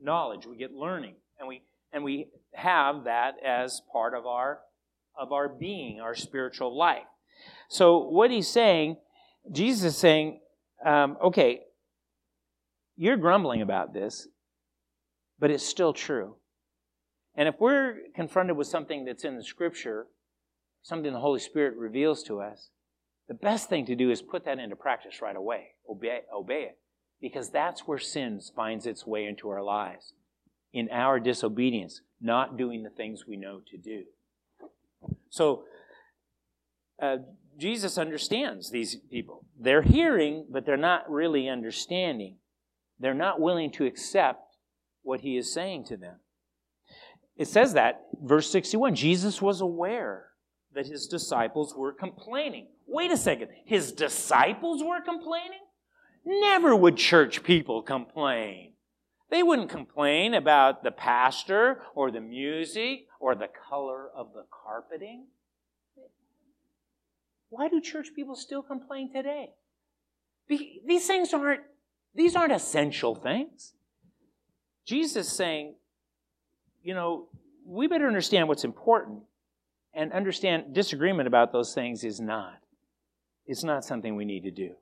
knowledge, 0.00 0.46
we 0.46 0.56
get 0.56 0.72
learning, 0.72 1.16
and 1.38 1.48
we, 1.48 1.62
and 1.92 2.04
we 2.04 2.28
have 2.54 3.04
that 3.04 3.34
as 3.44 3.82
part 3.92 4.14
of 4.14 4.26
our, 4.26 4.60
of 5.18 5.32
our 5.32 5.48
being, 5.48 6.00
our 6.00 6.14
spiritual 6.14 6.76
life. 6.76 7.02
So, 7.68 7.98
what 8.08 8.30
He's 8.30 8.48
saying, 8.48 8.98
Jesus 9.50 9.84
is 9.84 9.96
saying, 9.96 10.40
um, 10.86 11.16
okay, 11.22 11.62
you're 12.96 13.16
grumbling 13.16 13.60
about 13.60 13.92
this, 13.92 14.28
but 15.38 15.50
it's 15.50 15.66
still 15.66 15.92
true. 15.92 16.36
And 17.36 17.48
if 17.48 17.56
we're 17.58 17.96
confronted 18.14 18.56
with 18.56 18.68
something 18.68 19.04
that's 19.04 19.24
in 19.24 19.36
the 19.36 19.42
scripture, 19.42 20.06
something 20.82 21.12
the 21.12 21.18
Holy 21.18 21.40
Spirit 21.40 21.76
reveals 21.76 22.22
to 22.24 22.40
us, 22.40 22.70
the 23.26 23.34
best 23.34 23.68
thing 23.68 23.86
to 23.86 23.96
do 23.96 24.10
is 24.10 24.22
put 24.22 24.44
that 24.44 24.58
into 24.58 24.76
practice 24.76 25.20
right 25.22 25.36
away. 25.36 25.68
Obey, 25.88 26.20
obey 26.32 26.62
it. 26.62 26.78
Because 27.20 27.50
that's 27.50 27.86
where 27.86 27.98
sin 27.98 28.40
finds 28.54 28.86
its 28.86 29.06
way 29.06 29.24
into 29.24 29.48
our 29.48 29.62
lives. 29.62 30.12
In 30.72 30.88
our 30.90 31.18
disobedience, 31.18 32.02
not 32.20 32.56
doing 32.58 32.82
the 32.82 32.90
things 32.90 33.24
we 33.26 33.36
know 33.36 33.60
to 33.70 33.78
do. 33.78 34.04
So, 35.30 35.64
uh, 37.00 37.16
Jesus 37.56 37.98
understands 37.98 38.70
these 38.70 38.96
people. 39.10 39.44
They're 39.58 39.82
hearing, 39.82 40.46
but 40.50 40.66
they're 40.66 40.76
not 40.76 41.10
really 41.10 41.48
understanding. 41.48 42.36
They're 42.98 43.14
not 43.14 43.40
willing 43.40 43.70
to 43.72 43.86
accept 43.86 44.43
what 45.04 45.20
he 45.20 45.36
is 45.36 45.52
saying 45.52 45.84
to 45.84 45.96
them. 45.96 46.16
It 47.36 47.46
says 47.46 47.74
that, 47.74 48.06
verse 48.20 48.50
61, 48.50 48.96
Jesus 48.96 49.40
was 49.40 49.60
aware 49.60 50.26
that 50.74 50.86
his 50.86 51.06
disciples 51.06 51.74
were 51.76 51.92
complaining. 51.92 52.66
Wait 52.86 53.10
a 53.10 53.16
second, 53.16 53.48
his 53.64 53.92
disciples 53.92 54.82
were 54.82 55.00
complaining? 55.00 55.60
Never 56.24 56.74
would 56.74 56.96
church 56.96 57.42
people 57.42 57.82
complain. 57.82 58.72
They 59.30 59.42
wouldn't 59.42 59.70
complain 59.70 60.34
about 60.34 60.82
the 60.82 60.90
pastor 60.90 61.82
or 61.94 62.10
the 62.10 62.20
music 62.20 63.06
or 63.20 63.34
the 63.34 63.48
color 63.68 64.08
of 64.14 64.32
the 64.32 64.44
carpeting. 64.50 65.26
Why 67.48 67.68
do 67.68 67.80
church 67.80 68.08
people 68.14 68.36
still 68.36 68.62
complain 68.62 69.12
today? 69.12 69.50
These 70.48 71.06
things 71.06 71.32
aren't 71.32 71.62
these 72.14 72.36
aren't 72.36 72.52
essential 72.52 73.14
things. 73.14 73.74
Jesus 74.84 75.28
saying, 75.28 75.74
you 76.82 76.94
know, 76.94 77.28
we 77.66 77.86
better 77.86 78.06
understand 78.06 78.48
what's 78.48 78.64
important 78.64 79.20
and 79.94 80.12
understand 80.12 80.74
disagreement 80.74 81.26
about 81.26 81.52
those 81.52 81.74
things 81.74 82.04
is 82.04 82.20
not. 82.20 82.58
It's 83.46 83.64
not 83.64 83.84
something 83.84 84.16
we 84.16 84.24
need 84.24 84.42
to 84.44 84.50
do. 84.50 84.74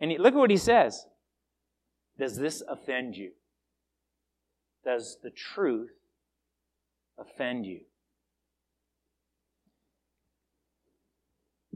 And 0.00 0.10
look 0.18 0.34
at 0.34 0.38
what 0.38 0.50
he 0.50 0.56
says. 0.56 1.06
Does 2.18 2.36
this 2.36 2.62
offend 2.68 3.16
you? 3.16 3.32
Does 4.84 5.18
the 5.22 5.30
truth 5.30 5.90
offend 7.18 7.66
you? 7.66 7.80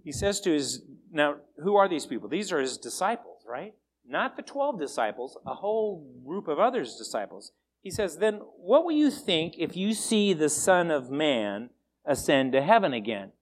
He 0.02 0.12
says 0.12 0.40
to 0.42 0.52
his, 0.52 0.82
now, 1.10 1.36
who 1.62 1.76
are 1.76 1.88
these 1.88 2.06
people? 2.06 2.28
These 2.28 2.52
are 2.52 2.60
his 2.60 2.76
disciples, 2.76 3.42
right? 3.48 3.74
Not 4.06 4.36
the 4.36 4.42
12 4.42 4.78
disciples, 4.78 5.36
a 5.46 5.54
whole 5.54 6.06
group 6.24 6.48
of 6.48 6.58
others 6.58 6.96
disciples. 6.96 7.52
He 7.82 7.90
says, 7.90 8.18
Then 8.18 8.40
what 8.56 8.84
will 8.84 8.92
you 8.92 9.10
think 9.10 9.54
if 9.58 9.76
you 9.76 9.94
see 9.94 10.32
the 10.32 10.48
Son 10.48 10.90
of 10.90 11.10
Man 11.10 11.70
ascend 12.04 12.52
to 12.52 12.62
heaven 12.62 12.92
again? 12.92 13.32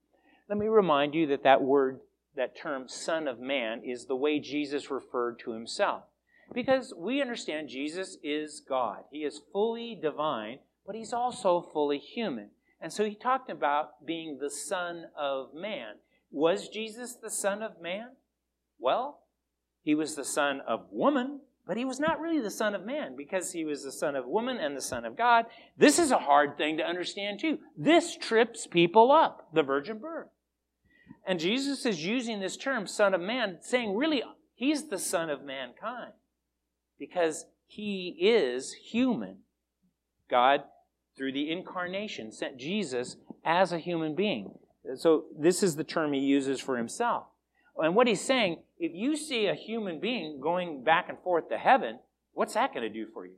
Let 0.48 0.58
me 0.58 0.66
remind 0.66 1.14
you 1.14 1.26
that 1.28 1.44
that 1.44 1.62
word, 1.62 2.00
that 2.36 2.56
term, 2.56 2.88
Son 2.88 3.28
of 3.28 3.40
Man, 3.40 3.82
is 3.84 4.06
the 4.06 4.16
way 4.16 4.38
Jesus 4.38 4.90
referred 4.90 5.38
to 5.40 5.52
himself. 5.52 6.04
Because 6.52 6.92
we 6.96 7.22
understand 7.22 7.68
Jesus 7.68 8.18
is 8.22 8.60
God. 8.68 9.04
He 9.10 9.20
is 9.24 9.40
fully 9.52 9.98
divine, 10.00 10.58
but 10.86 10.94
he's 10.94 11.12
also 11.12 11.62
fully 11.72 11.98
human. 11.98 12.50
And 12.80 12.92
so 12.92 13.04
he 13.04 13.14
talked 13.14 13.48
about 13.48 14.04
being 14.04 14.38
the 14.38 14.50
Son 14.50 15.06
of 15.16 15.54
Man. 15.54 15.94
Was 16.30 16.68
Jesus 16.68 17.14
the 17.14 17.30
Son 17.30 17.62
of 17.62 17.80
Man? 17.80 18.08
Well, 18.78 19.20
he 19.82 19.94
was 19.94 20.14
the 20.14 20.24
son 20.24 20.60
of 20.66 20.86
woman, 20.90 21.40
but 21.66 21.76
he 21.76 21.84
was 21.84 22.00
not 22.00 22.20
really 22.20 22.40
the 22.40 22.50
son 22.50 22.74
of 22.74 22.84
man 22.84 23.14
because 23.16 23.52
he 23.52 23.64
was 23.64 23.84
the 23.84 23.92
son 23.92 24.16
of 24.16 24.26
woman 24.26 24.58
and 24.58 24.76
the 24.76 24.82
son 24.82 25.04
of 25.04 25.16
God. 25.16 25.46
This 25.76 25.98
is 25.98 26.10
a 26.10 26.18
hard 26.18 26.56
thing 26.56 26.76
to 26.78 26.84
understand 26.84 27.40
too. 27.40 27.58
This 27.76 28.16
trips 28.16 28.66
people 28.66 29.12
up, 29.12 29.48
the 29.52 29.62
virgin 29.62 29.98
birth. 29.98 30.28
And 31.26 31.38
Jesus 31.38 31.86
is 31.86 32.04
using 32.04 32.40
this 32.40 32.56
term, 32.56 32.86
son 32.86 33.14
of 33.14 33.20
man, 33.20 33.58
saying 33.60 33.94
really 33.94 34.22
he's 34.54 34.88
the 34.88 34.98
son 34.98 35.30
of 35.30 35.44
mankind 35.44 36.12
because 36.98 37.46
he 37.66 38.16
is 38.20 38.72
human. 38.72 39.38
God, 40.28 40.62
through 41.16 41.32
the 41.32 41.50
incarnation, 41.50 42.32
sent 42.32 42.58
Jesus 42.58 43.16
as 43.44 43.72
a 43.72 43.78
human 43.78 44.14
being. 44.14 44.58
So 44.96 45.24
this 45.38 45.62
is 45.62 45.76
the 45.76 45.84
term 45.84 46.12
he 46.12 46.20
uses 46.20 46.60
for 46.60 46.76
himself. 46.76 47.26
And 47.76 47.94
what 47.94 48.06
he's 48.06 48.20
saying, 48.20 48.62
if 48.82 48.90
you 48.96 49.16
see 49.16 49.46
a 49.46 49.54
human 49.54 50.00
being 50.00 50.40
going 50.40 50.82
back 50.82 51.08
and 51.08 51.16
forth 51.20 51.48
to 51.50 51.56
heaven, 51.56 52.00
what's 52.32 52.54
that 52.54 52.74
going 52.74 52.82
to 52.82 52.92
do 52.92 53.06
for 53.14 53.24
you? 53.24 53.36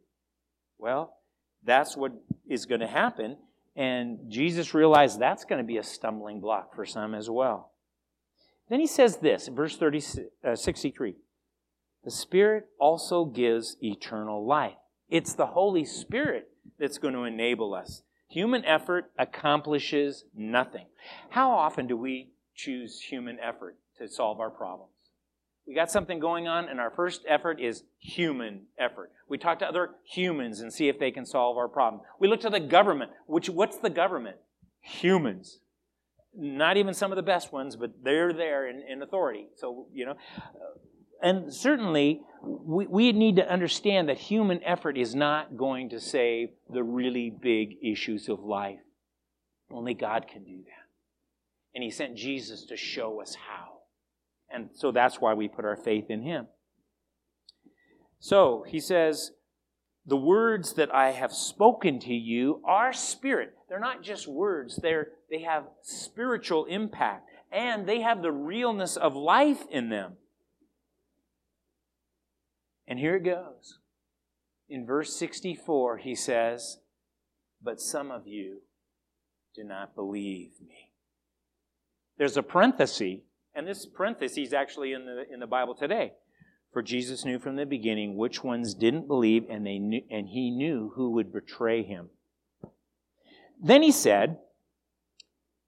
Well, 0.78 1.18
that's 1.62 1.98
what 1.98 2.12
is 2.48 2.64
going 2.64 2.80
to 2.80 2.86
happen. 2.86 3.36
And 3.76 4.30
Jesus 4.30 4.72
realized 4.72 5.18
that's 5.20 5.44
going 5.44 5.58
to 5.60 5.66
be 5.66 5.76
a 5.76 5.82
stumbling 5.82 6.40
block 6.40 6.74
for 6.74 6.86
some 6.86 7.14
as 7.14 7.28
well. 7.28 7.72
Then 8.70 8.80
he 8.80 8.86
says 8.86 9.18
this, 9.18 9.48
verse 9.48 9.76
30, 9.76 10.02
uh, 10.42 10.56
63 10.56 11.16
The 12.04 12.10
Spirit 12.10 12.64
also 12.78 13.26
gives 13.26 13.76
eternal 13.82 14.46
life. 14.46 14.78
It's 15.10 15.34
the 15.34 15.46
Holy 15.46 15.84
Spirit 15.84 16.48
that's 16.78 16.96
going 16.96 17.12
to 17.12 17.24
enable 17.24 17.74
us. 17.74 18.02
Human 18.30 18.64
effort 18.64 19.12
accomplishes 19.18 20.24
nothing. 20.34 20.86
How 21.28 21.50
often 21.50 21.86
do 21.86 21.98
we 21.98 22.30
choose 22.54 22.98
human 22.98 23.38
effort? 23.40 23.76
to 23.98 24.08
solve 24.08 24.40
our 24.40 24.50
problems. 24.50 24.90
We 25.66 25.74
got 25.74 25.90
something 25.90 26.18
going 26.18 26.46
on, 26.46 26.68
and 26.68 26.78
our 26.78 26.90
first 26.90 27.22
effort 27.26 27.58
is 27.60 27.84
human 27.98 28.66
effort. 28.78 29.10
We 29.28 29.38
talk 29.38 29.60
to 29.60 29.66
other 29.66 29.90
humans 30.04 30.60
and 30.60 30.72
see 30.72 30.88
if 30.88 30.98
they 30.98 31.10
can 31.10 31.24
solve 31.24 31.56
our 31.56 31.68
problem. 31.68 32.02
We 32.20 32.28
look 32.28 32.40
to 32.40 32.50
the 32.50 32.60
government. 32.60 33.12
Which 33.26 33.48
what's 33.48 33.78
the 33.78 33.88
government? 33.88 34.36
Humans. 34.80 35.60
Not 36.36 36.76
even 36.76 36.92
some 36.92 37.12
of 37.12 37.16
the 37.16 37.22
best 37.22 37.52
ones, 37.52 37.76
but 37.76 37.92
they're 38.02 38.32
there 38.32 38.68
in, 38.68 38.82
in 38.82 39.02
authority. 39.02 39.46
So, 39.56 39.86
you 39.92 40.04
know. 40.04 40.16
Uh, 40.38 40.78
and 41.22 41.54
certainly, 41.54 42.20
we, 42.42 42.86
we 42.86 43.12
need 43.12 43.36
to 43.36 43.50
understand 43.50 44.10
that 44.10 44.18
human 44.18 44.62
effort 44.62 44.98
is 44.98 45.14
not 45.14 45.56
going 45.56 45.88
to 45.90 46.00
save 46.00 46.50
the 46.68 46.82
really 46.82 47.30
big 47.30 47.76
issues 47.82 48.28
of 48.28 48.40
life. 48.40 48.80
Only 49.72 49.94
God 49.94 50.26
can 50.28 50.44
do 50.44 50.58
that. 50.58 50.84
And 51.74 51.82
he 51.82 51.90
sent 51.90 52.16
Jesus 52.16 52.66
to 52.66 52.76
show 52.76 53.22
us 53.22 53.36
how. 53.36 53.73
And 54.54 54.70
so 54.72 54.92
that's 54.92 55.20
why 55.20 55.34
we 55.34 55.48
put 55.48 55.64
our 55.64 55.76
faith 55.76 56.10
in 56.10 56.22
him. 56.22 56.46
So 58.20 58.64
he 58.68 58.78
says, 58.78 59.32
The 60.06 60.16
words 60.16 60.74
that 60.74 60.94
I 60.94 61.10
have 61.10 61.32
spoken 61.32 61.98
to 62.00 62.14
you 62.14 62.62
are 62.64 62.92
spirit. 62.92 63.54
They're 63.68 63.80
not 63.80 64.02
just 64.02 64.28
words, 64.28 64.76
they're, 64.76 65.08
they 65.28 65.42
have 65.42 65.64
spiritual 65.82 66.66
impact 66.66 67.28
and 67.50 67.86
they 67.86 68.00
have 68.00 68.22
the 68.22 68.32
realness 68.32 68.96
of 68.96 69.14
life 69.14 69.64
in 69.70 69.88
them. 69.88 70.14
And 72.86 72.98
here 72.98 73.16
it 73.16 73.24
goes. 73.24 73.78
In 74.68 74.86
verse 74.86 75.14
64, 75.16 75.98
he 75.98 76.14
says, 76.14 76.78
But 77.62 77.80
some 77.80 78.10
of 78.10 78.26
you 78.26 78.62
do 79.54 79.64
not 79.64 79.94
believe 79.94 80.52
me. 80.60 80.90
There's 82.18 82.36
a 82.36 82.42
parenthesis, 82.42 83.20
and 83.54 83.66
this 83.66 83.86
parenthesis 83.86 84.38
is 84.38 84.52
actually 84.52 84.92
in 84.92 85.06
the, 85.06 85.24
in 85.32 85.40
the 85.40 85.46
Bible 85.46 85.74
today. 85.74 86.12
For 86.72 86.82
Jesus 86.82 87.24
knew 87.24 87.38
from 87.38 87.56
the 87.56 87.66
beginning 87.66 88.16
which 88.16 88.42
ones 88.42 88.74
didn't 88.74 89.06
believe, 89.06 89.46
and, 89.48 89.64
they 89.64 89.78
knew, 89.78 90.02
and 90.10 90.28
he 90.28 90.50
knew 90.50 90.92
who 90.96 91.12
would 91.12 91.32
betray 91.32 91.84
him. 91.84 92.10
Then 93.62 93.82
he 93.82 93.92
said, 93.92 94.38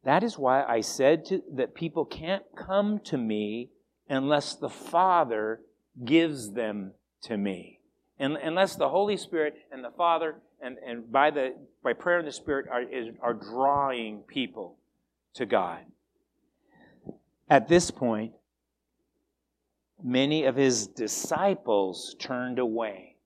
That 0.03 0.25
is 0.25 0.37
why 0.37 0.65
I 0.65 0.81
said 0.81 1.25
to, 1.27 1.43
that 1.55 1.75
people 1.75 2.05
can't 2.05 2.43
come 2.57 2.99
to 3.05 3.17
me 3.17 3.71
unless 4.09 4.57
the 4.57 4.69
Father 4.69 5.61
gives 6.05 6.53
them 6.53 6.93
to 7.23 7.37
me. 7.37 7.79
And, 8.19 8.37
unless 8.37 8.75
the 8.75 8.89
Holy 8.89 9.17
Spirit 9.17 9.55
and 9.71 9.85
the 9.85 9.91
Father 9.91 10.37
and, 10.61 10.77
and 10.79 11.13
by, 11.13 11.31
the, 11.31 11.55
by 11.85 11.93
prayer 11.93 12.19
and 12.19 12.27
the 12.27 12.33
Spirit 12.33 12.67
are, 12.71 12.83
is, 12.83 13.15
are 13.21 13.35
drawing 13.35 14.21
people 14.27 14.77
to 15.35 15.47
God. 15.47 15.81
At 17.49 17.69
this 17.69 17.91
point, 17.91 18.33
many 20.03 20.45
of 20.45 20.57
his 20.57 20.87
disciples 20.87 22.17
turned 22.19 22.59
away 22.59 23.17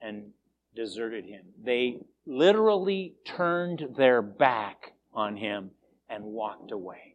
and 0.00 0.30
deserted 0.74 1.24
him. 1.24 1.44
They 1.62 2.00
literally 2.26 3.14
turned 3.24 3.94
their 3.96 4.22
back 4.22 4.92
on 5.12 5.36
him 5.36 5.70
and 6.08 6.24
walked 6.24 6.72
away. 6.72 7.14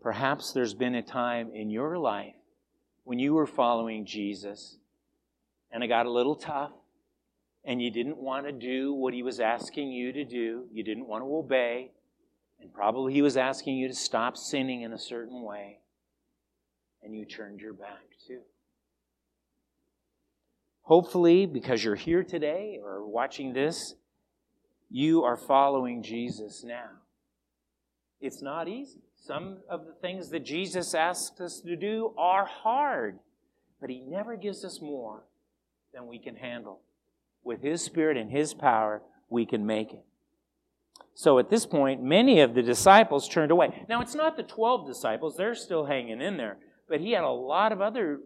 Perhaps 0.00 0.52
there's 0.52 0.74
been 0.74 0.96
a 0.96 1.02
time 1.02 1.52
in 1.54 1.70
your 1.70 1.96
life 1.96 2.34
when 3.04 3.18
you 3.18 3.34
were 3.34 3.46
following 3.46 4.04
Jesus 4.04 4.76
and 5.70 5.82
it 5.82 5.88
got 5.88 6.06
a 6.06 6.10
little 6.10 6.34
tough 6.34 6.72
and 7.64 7.80
you 7.80 7.90
didn't 7.90 8.18
want 8.18 8.46
to 8.46 8.52
do 8.52 8.92
what 8.92 9.14
he 9.14 9.22
was 9.22 9.38
asking 9.38 9.92
you 9.92 10.12
to 10.12 10.24
do, 10.24 10.64
you 10.72 10.82
didn't 10.82 11.06
want 11.06 11.22
to 11.22 11.36
obey, 11.36 11.92
and 12.62 12.72
probably 12.72 13.12
he 13.12 13.22
was 13.22 13.36
asking 13.36 13.76
you 13.76 13.88
to 13.88 13.94
stop 13.94 14.36
sinning 14.36 14.82
in 14.82 14.92
a 14.92 14.98
certain 14.98 15.42
way, 15.42 15.80
and 17.02 17.14
you 17.14 17.24
turned 17.24 17.60
your 17.60 17.72
back 17.72 18.04
too. 18.26 18.40
Hopefully, 20.82 21.46
because 21.46 21.82
you're 21.82 21.94
here 21.94 22.22
today 22.22 22.78
or 22.82 23.06
watching 23.06 23.52
this, 23.52 23.94
you 24.90 25.22
are 25.22 25.36
following 25.36 26.02
Jesus 26.02 26.62
now. 26.64 26.90
It's 28.20 28.42
not 28.42 28.68
easy. 28.68 29.00
Some 29.16 29.58
of 29.68 29.86
the 29.86 29.94
things 29.94 30.30
that 30.30 30.44
Jesus 30.44 30.94
asks 30.94 31.40
us 31.40 31.60
to 31.64 31.76
do 31.76 32.14
are 32.16 32.44
hard, 32.44 33.18
but 33.80 33.90
He 33.90 34.00
never 34.00 34.36
gives 34.36 34.64
us 34.64 34.80
more 34.80 35.24
than 35.92 36.06
we 36.06 36.18
can 36.18 36.36
handle. 36.36 36.80
With 37.42 37.62
His 37.62 37.84
Spirit 37.84 38.16
and 38.16 38.30
His 38.30 38.54
power, 38.54 39.02
we 39.28 39.46
can 39.46 39.66
make 39.66 39.92
it. 39.92 40.04
So 41.14 41.38
at 41.38 41.50
this 41.50 41.66
point, 41.66 42.02
many 42.02 42.40
of 42.40 42.54
the 42.54 42.62
disciples 42.62 43.28
turned 43.28 43.50
away. 43.50 43.84
Now, 43.88 44.00
it's 44.00 44.14
not 44.14 44.36
the 44.36 44.42
12 44.42 44.86
disciples, 44.86 45.36
they're 45.36 45.54
still 45.54 45.86
hanging 45.86 46.20
in 46.20 46.36
there, 46.36 46.58
but 46.88 47.00
He 47.00 47.12
had 47.12 47.24
a 47.24 47.30
lot 47.30 47.72
of 47.72 47.80
other 47.80 48.20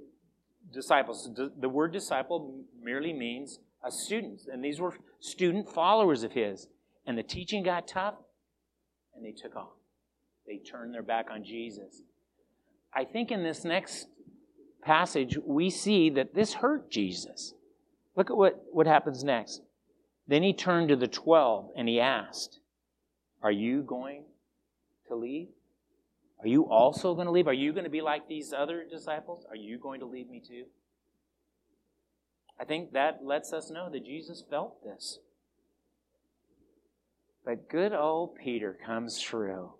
disciples. 0.73 1.29
The 1.59 1.69
word 1.69 1.93
disciple 1.93 2.65
merely 2.81 3.13
means 3.13 3.59
a 3.85 3.91
student, 3.91 4.43
and 4.53 4.65
these 4.65 4.81
were 4.81 4.95
student 5.21 5.69
followers 5.69 6.23
of 6.23 6.33
His. 6.33 6.69
And 7.07 7.17
the 7.17 7.23
teaching 7.23 7.63
got 7.63 7.87
tough, 7.87 8.15
and 9.15 9.25
they 9.25 9.33
took 9.33 9.57
off. 9.57 9.73
They 10.47 10.59
turned 10.59 10.95
their 10.95 11.03
back 11.03 11.27
on 11.31 11.45
Jesus. 11.45 12.03
I 12.95 13.05
think 13.05 13.31
in 13.31 13.43
this 13.43 13.65
next 13.65 14.07
passage, 14.83 15.37
we 15.45 15.71
see 15.71 16.11
that 16.11 16.35
this 16.35 16.55
hurt 16.55 16.91
Jesus. 16.91 17.55
Look 18.17 18.31
at 18.31 18.37
what, 18.37 18.65
what 18.73 18.87
happens 18.87 19.23
next. 19.25 19.61
Then 20.27 20.43
he 20.43 20.53
turned 20.53 20.89
to 20.89 20.97
the 20.97 21.07
twelve 21.07 21.71
and 21.77 21.89
he 21.89 22.01
asked, 22.01 22.61
Are 23.47 23.53
you 23.53 23.83
going 23.83 24.25
to 25.07 25.15
leave? 25.15 25.47
Are 26.41 26.49
you 26.49 26.69
also 26.69 27.15
going 27.15 27.27
to 27.27 27.31
leave? 27.31 27.47
Are 27.47 27.53
you 27.53 27.71
going 27.71 27.85
to 27.85 27.91
be 27.91 28.01
like 28.01 28.27
these 28.27 28.53
other 28.53 28.85
disciples? 28.91 29.47
Are 29.49 29.55
you 29.55 29.79
going 29.79 30.01
to 30.01 30.07
leave 30.07 30.29
me 30.29 30.43
too? 30.45 30.65
I 32.59 32.65
think 32.65 32.93
that 32.95 33.21
lets 33.25 33.53
us 33.53 33.71
know 33.71 33.89
that 33.89 34.05
Jesus 34.05 34.43
felt 34.51 34.83
this. 34.83 35.21
But 37.45 37.69
good 37.69 37.93
old 37.93 38.35
Peter 38.35 38.77
comes 38.85 39.23
through. 39.23 39.75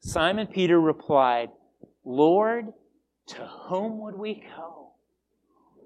Simon 0.00 0.46
Peter 0.46 0.78
replied, 0.78 1.48
Lord, 2.04 2.66
to 3.28 3.46
whom 3.46 3.98
would 4.00 4.18
we 4.18 4.44
go? 4.54 4.90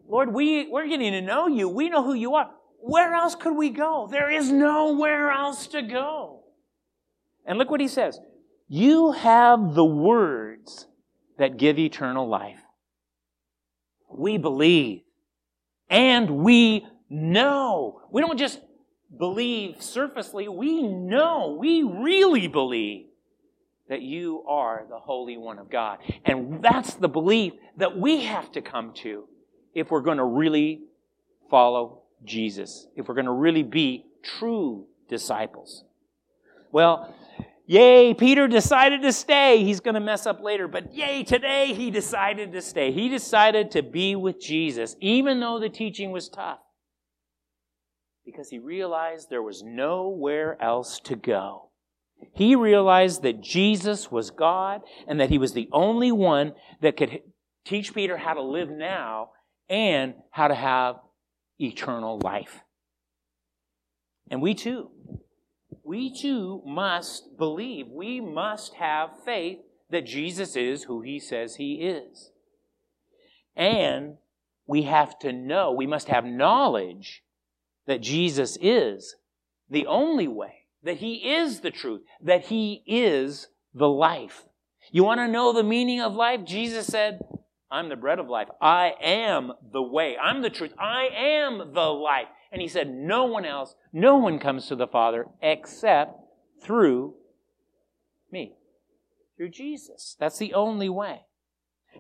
Lord, 0.09 0.35
we, 0.35 0.69
we're 0.69 0.89
getting 0.89 1.13
to 1.13 1.23
know 1.23 1.47
you. 1.47 1.69
We 1.69 1.91
know 1.91 2.03
who 2.03 2.15
you 2.15 2.35
are. 2.35 2.51
Where 2.81 3.15
else 3.15 3.37
could 3.37 3.55
we 3.57 3.71
go? 3.71 4.09
There 4.11 4.29
is 4.29 4.51
nowhere 4.51 5.31
else 5.31 5.69
to 5.69 5.83
go. 5.83 6.43
And 7.47 7.59
look 7.59 7.71
what 7.71 7.81
he 7.81 7.89
says 7.89 8.21
You 8.69 9.13
have 9.13 9.75
the 9.75 9.85
words 9.85 10.87
that 11.39 11.57
give 11.57 11.79
eternal 11.79 12.29
life. 12.29 12.61
We 14.11 14.39
believe 14.39 15.03
and 15.89 16.39
we 16.39 16.87
know. 17.09 18.01
We 18.11 18.21
don't 18.21 18.39
just 18.39 18.61
believe 19.17 19.83
surfacely, 19.83 20.49
we 20.49 20.83
know, 20.83 21.57
we 21.59 21.83
really 21.83 22.49
believe 22.49 23.07
that 23.89 24.03
you 24.03 24.43
are 24.49 24.85
the 24.89 24.99
Holy 24.99 25.37
One 25.37 25.59
of 25.59 25.71
God. 25.71 25.99
And 26.25 26.63
that's 26.63 26.95
the 26.95 27.09
belief 27.09 27.53
that 27.77 27.97
we 27.97 28.25
have 28.25 28.51
to 28.53 28.63
come 28.63 28.93
to 28.95 29.29
if 29.75 29.91
we're 29.91 30.01
going 30.01 30.17
to 30.17 30.25
really 30.25 30.83
follow 31.51 32.03
Jesus, 32.25 32.89
if 32.97 33.07
we're 33.07 33.15
going 33.15 33.27
to 33.27 33.33
really 33.33 33.63
be 33.63 34.05
true 34.23 34.87
disciples. 35.09 35.85
Well, 36.73 37.15
yay, 37.67 38.15
Peter 38.15 38.49
decided 38.49 39.03
to 39.03 39.13
stay. 39.13 39.63
He's 39.65 39.81
going 39.81 39.95
to 39.95 40.01
mess 40.01 40.27
up 40.27 40.41
later, 40.41 40.69
but 40.69 40.95
yay, 40.95 41.23
today 41.25 41.75
he 41.75 41.91
decided 41.91 42.53
to 42.53 42.63
stay. 42.63 42.93
He 42.93 43.09
decided 43.09 43.73
to 43.73 43.83
be 43.83 44.17
with 44.17 44.41
Jesus, 44.41 44.97
even 45.01 45.41
though 45.41 45.59
the 45.59 45.69
teaching 45.69 46.13
was 46.13 46.29
tough, 46.29 46.61
because 48.25 48.49
he 48.49 48.59
realized 48.59 49.29
there 49.29 49.43
was 49.43 49.63
nowhere 49.63 50.57
else 50.63 51.01
to 51.01 51.17
go. 51.17 51.71
He 52.33 52.57
realized 52.57 53.23
that 53.23 53.43
Jesus 53.43 54.11
was 54.11 54.31
God 54.31 54.81
and 55.07 55.21
that 55.21 55.29
he 55.31 55.39
was 55.39 55.53
the 55.53 55.69
only 55.73 56.13
one 56.13 56.55
that 56.81 56.97
could 56.97 57.21
teach 57.65 57.95
Peter 57.95 58.17
how 58.17 58.35
to 58.35 58.43
live 58.43 58.71
now 58.71 59.31
and 59.69 60.15
how 60.31 60.49
to 60.49 60.55
have 60.55 60.97
eternal 61.59 62.19
life. 62.19 62.61
And 64.31 64.41
we 64.41 64.55
too, 64.55 64.91
we 65.87 66.13
too 66.13 66.63
must 66.67 67.37
believe, 67.39 67.87
we 67.89 68.21
must 68.21 68.75
have 68.75 69.11
faith 69.25 69.59
that 69.91 70.07
Jesus 70.07 70.57
is 70.57 70.85
who 70.85 71.01
he 71.01 71.19
says 71.19 71.57
he 71.57 71.75
is. 71.75 72.31
And 73.55 74.17
we 74.67 74.83
have 74.83 75.19
to 75.21 75.33
know, 75.33 75.73
we 75.73 75.87
must 75.87 76.09
have 76.09 76.25
knowledge 76.25 77.23
that 77.87 78.01
Jesus 78.01 78.59
is 78.61 79.15
the 79.71 79.87
only 79.87 80.29
way 80.29 80.67
that 80.87 80.99
He 80.99 81.35
is 81.35 81.61
the 81.61 81.71
truth, 81.71 82.03
that 82.23 82.47
He 82.47 82.83
is 82.87 83.49
the 83.75 83.89
life. 83.89 84.47
You 84.93 85.05
want 85.05 85.21
to 85.21 85.29
know 85.29 85.53
the 85.53 85.63
meaning 85.63 86.01
of 86.01 86.15
life? 86.15 86.45
Jesus 86.45 86.87
said, 86.87 87.21
I'm 87.71 87.89
the 87.89 87.97
bread 87.97 88.19
of 88.19 88.29
life. 88.29 88.49
I 88.61 88.95
am 89.03 89.53
the 89.73 89.83
way. 89.83 90.17
I'm 90.17 90.43
the 90.43 90.51
truth. 90.51 90.73
I 90.79 91.09
am 91.13 91.75
the 91.75 91.89
life. 91.89 92.29
And 92.57 92.63
He 92.63 92.69
said, 92.69 92.89
No 92.89 93.27
one 93.27 93.45
else, 93.45 93.75
no 93.93 94.17
one 94.17 94.39
comes 94.39 94.67
to 94.69 94.77
the 94.77 94.87
Father 94.87 95.27
except 95.43 96.19
through 96.63 97.13
me, 98.33 98.55
through 99.37 99.51
Jesus. 99.51 100.17
That's 100.19 100.39
the 100.39 100.55
only 100.55 100.89
way. 100.89 101.21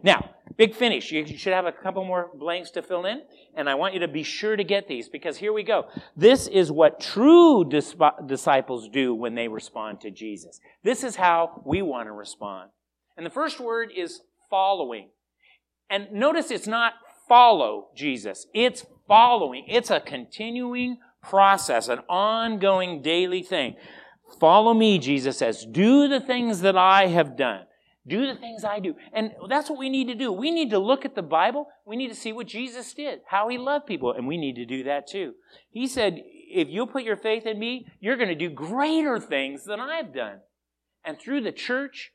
Now, 0.02 0.30
big 0.56 0.74
finish. 0.74 1.12
You 1.12 1.26
should 1.26 1.52
have 1.52 1.66
a 1.66 1.72
couple 1.72 2.06
more 2.06 2.30
blanks 2.32 2.70
to 2.70 2.80
fill 2.80 3.04
in, 3.04 3.20
and 3.54 3.68
I 3.68 3.74
want 3.74 3.92
you 3.92 4.00
to 4.00 4.08
be 4.08 4.22
sure 4.22 4.56
to 4.56 4.64
get 4.64 4.88
these 4.88 5.10
because 5.10 5.36
here 5.36 5.52
we 5.52 5.62
go. 5.62 5.88
This 6.16 6.46
is 6.46 6.72
what 6.72 7.00
true 7.00 7.62
disciples 7.68 8.88
do 8.88 9.14
when 9.14 9.34
they 9.34 9.48
respond 9.48 10.00
to 10.00 10.10
Jesus. 10.10 10.58
This 10.82 11.04
is 11.04 11.16
how 11.16 11.60
we 11.66 11.82
want 11.82 12.06
to 12.06 12.12
respond. 12.12 12.70
And 13.18 13.26
the 13.26 13.30
first 13.30 13.60
word 13.60 13.90
is 13.94 14.22
following. 14.48 15.10
And 15.90 16.10
notice 16.12 16.50
it's 16.50 16.66
not 16.66 16.94
follow 17.28 17.88
Jesus, 17.94 18.46
it's 18.54 18.86
following. 19.06 19.64
It's 19.68 19.90
a 19.90 20.00
continuing 20.00 20.98
process, 21.22 21.88
an 21.88 22.00
ongoing 22.08 23.02
daily 23.02 23.42
thing. 23.42 23.76
Follow 24.40 24.74
me, 24.74 24.98
Jesus 24.98 25.38
says. 25.38 25.64
Do 25.70 26.08
the 26.08 26.20
things 26.20 26.60
that 26.60 26.76
I 26.76 27.06
have 27.06 27.36
done. 27.36 27.62
Do 28.06 28.26
the 28.26 28.36
things 28.36 28.62
I 28.62 28.78
do. 28.78 28.94
And 29.12 29.32
that's 29.48 29.68
what 29.68 29.80
we 29.80 29.88
need 29.88 30.06
to 30.08 30.14
do. 30.14 30.30
We 30.30 30.52
need 30.52 30.70
to 30.70 30.78
look 30.78 31.04
at 31.04 31.16
the 31.16 31.22
Bible. 31.22 31.66
We 31.84 31.96
need 31.96 32.08
to 32.08 32.14
see 32.14 32.32
what 32.32 32.46
Jesus 32.46 32.94
did, 32.94 33.20
how 33.28 33.48
he 33.48 33.58
loved 33.58 33.86
people, 33.86 34.12
and 34.12 34.28
we 34.28 34.36
need 34.36 34.54
to 34.56 34.64
do 34.64 34.84
that 34.84 35.08
too. 35.08 35.34
He 35.70 35.88
said, 35.88 36.22
if 36.24 36.68
you'll 36.68 36.86
put 36.86 37.02
your 37.02 37.16
faith 37.16 37.46
in 37.46 37.58
me, 37.58 37.88
you're 37.98 38.16
going 38.16 38.28
to 38.28 38.36
do 38.36 38.48
greater 38.48 39.18
things 39.18 39.64
than 39.64 39.80
I've 39.80 40.14
done. 40.14 40.38
And 41.04 41.18
through 41.18 41.40
the 41.40 41.52
church 41.52 42.12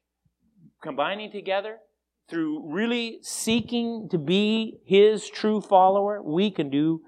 combining 0.81 1.31
together, 1.31 1.79
through 2.29 2.71
really 2.71 3.19
seeking 3.21 4.07
to 4.09 4.17
be 4.17 4.79
his 4.85 5.29
true 5.29 5.61
follower, 5.61 6.21
we 6.23 6.49
can 6.51 6.69
do 6.69 7.01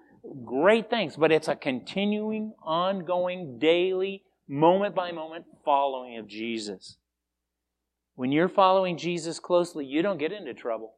great 0.45 0.89
things. 0.89 1.15
But 1.15 1.31
it's 1.31 1.47
a 1.47 1.55
continuing, 1.55 2.53
ongoing, 2.63 3.57
daily, 3.59 4.23
moment 4.47 4.95
by 4.95 5.11
moment 5.11 5.45
following 5.63 6.17
of 6.17 6.27
Jesus. 6.27 6.97
When 8.15 8.31
you're 8.31 8.49
following 8.49 8.97
Jesus 8.97 9.39
closely, 9.39 9.85
you 9.85 10.01
don't 10.01 10.19
get 10.19 10.31
into 10.31 10.53
trouble. 10.53 10.95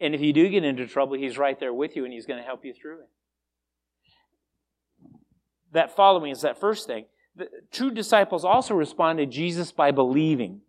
And 0.00 0.14
if 0.14 0.20
you 0.20 0.32
do 0.32 0.48
get 0.48 0.64
into 0.64 0.86
trouble, 0.86 1.16
He's 1.16 1.38
right 1.38 1.58
there 1.58 1.74
with 1.74 1.96
you 1.96 2.04
and 2.04 2.12
He's 2.12 2.26
going 2.26 2.38
to 2.38 2.46
help 2.46 2.64
you 2.64 2.72
through 2.72 3.00
it. 3.00 3.08
That 5.72 5.94
following 5.94 6.30
is 6.30 6.42
that 6.42 6.60
first 6.60 6.86
thing. 6.86 7.06
The 7.34 7.48
true 7.70 7.90
disciples 7.90 8.44
also 8.44 8.74
respond 8.74 9.18
to 9.18 9.26
Jesus 9.26 9.72
by 9.72 9.90
believing, 9.90 10.62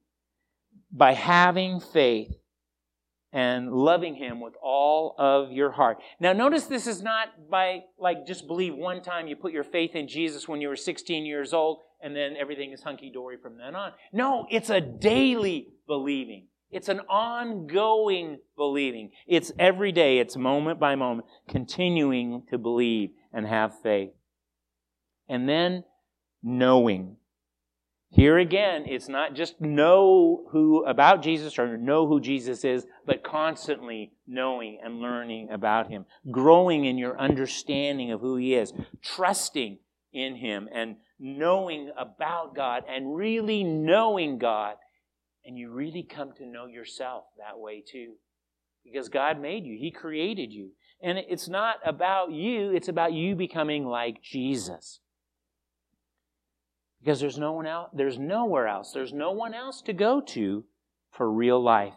by 0.91 1.13
having 1.13 1.79
faith, 1.79 2.33
and 3.33 3.71
loving 3.71 4.15
Him 4.15 4.39
with 4.39 4.53
all 4.63 5.13
of 5.19 5.51
your 5.51 5.71
heart. 5.71 5.97
Now, 6.19 6.33
notice 6.33 6.63
this 6.63 6.87
is 6.87 7.03
not 7.03 7.49
by, 7.49 7.81
like, 7.99 8.25
just 8.25 8.47
believe 8.47 8.73
one 8.73 9.01
time 9.01 9.27
you 9.27 9.35
put 9.35 9.51
your 9.51 9.63
faith 9.63 9.95
in 9.95 10.07
Jesus 10.07 10.47
when 10.47 10.61
you 10.61 10.69
were 10.69 10.75
16 10.75 11.25
years 11.25 11.53
old 11.53 11.79
and 12.01 12.15
then 12.15 12.35
everything 12.39 12.71
is 12.71 12.83
hunky 12.83 13.11
dory 13.11 13.37
from 13.37 13.57
then 13.57 13.75
on. 13.75 13.91
No, 14.13 14.47
it's 14.49 14.69
a 14.69 14.79
daily 14.79 15.67
believing. 15.87 16.47
It's 16.69 16.89
an 16.89 17.01
ongoing 17.01 18.39
believing. 18.55 19.11
It's 19.25 19.51
every 19.57 19.91
day, 19.91 20.19
it's 20.19 20.35
moment 20.35 20.79
by 20.79 20.95
moment, 20.95 21.27
continuing 21.47 22.43
to 22.49 22.57
believe 22.57 23.11
and 23.33 23.47
have 23.47 23.79
faith. 23.81 24.11
And 25.29 25.47
then 25.47 25.83
knowing. 26.43 27.17
Here 28.09 28.37
again, 28.37 28.85
it's 28.87 29.09
not 29.09 29.35
just 29.35 29.59
know 29.59 30.45
who 30.51 30.85
about 30.85 31.21
Jesus 31.21 31.59
or 31.59 31.77
know 31.77 32.07
who 32.07 32.21
Jesus 32.21 32.63
is, 32.63 32.85
but 33.05 33.23
constantly 33.23 34.13
knowing 34.25 34.79
and 34.83 35.01
learning 35.01 35.49
about 35.51 35.89
him, 35.89 36.05
growing 36.31 36.85
in 36.85 36.97
your 36.97 37.19
understanding 37.19 38.11
of 38.11 38.21
who 38.21 38.37
he 38.37 38.55
is, 38.55 38.71
trusting 39.01 39.79
in 40.13 40.35
him 40.37 40.69
and 40.73 40.95
knowing 41.19 41.91
about 41.97 42.55
God 42.55 42.83
and 42.89 43.15
really 43.15 43.63
knowing 43.63 44.37
God. 44.37 44.75
And 45.45 45.57
you 45.57 45.71
really 45.71 46.03
come 46.03 46.33
to 46.37 46.45
know 46.45 46.65
yourself 46.65 47.25
that 47.37 47.59
way 47.59 47.83
too. 47.85 48.13
Because 48.83 49.09
God 49.09 49.41
made 49.41 49.65
you, 49.65 49.77
He 49.77 49.91
created 49.91 50.51
you. 50.51 50.71
And 51.01 51.17
it's 51.17 51.47
not 51.47 51.75
about 51.85 52.31
you, 52.31 52.71
it's 52.71 52.87
about 52.87 53.13
you 53.13 53.35
becoming 53.35 53.85
like 53.85 54.21
Jesus. 54.21 54.99
Because 56.99 57.19
there's 57.19 57.37
no 57.37 57.53
one 57.53 57.67
else, 57.67 57.89
there's 57.93 58.17
nowhere 58.17 58.67
else, 58.67 58.91
there's 58.91 59.13
no 59.13 59.31
one 59.31 59.53
else 59.53 59.81
to 59.83 59.93
go 59.93 60.21
to 60.21 60.65
for 61.11 61.31
real 61.31 61.61
life. 61.61 61.93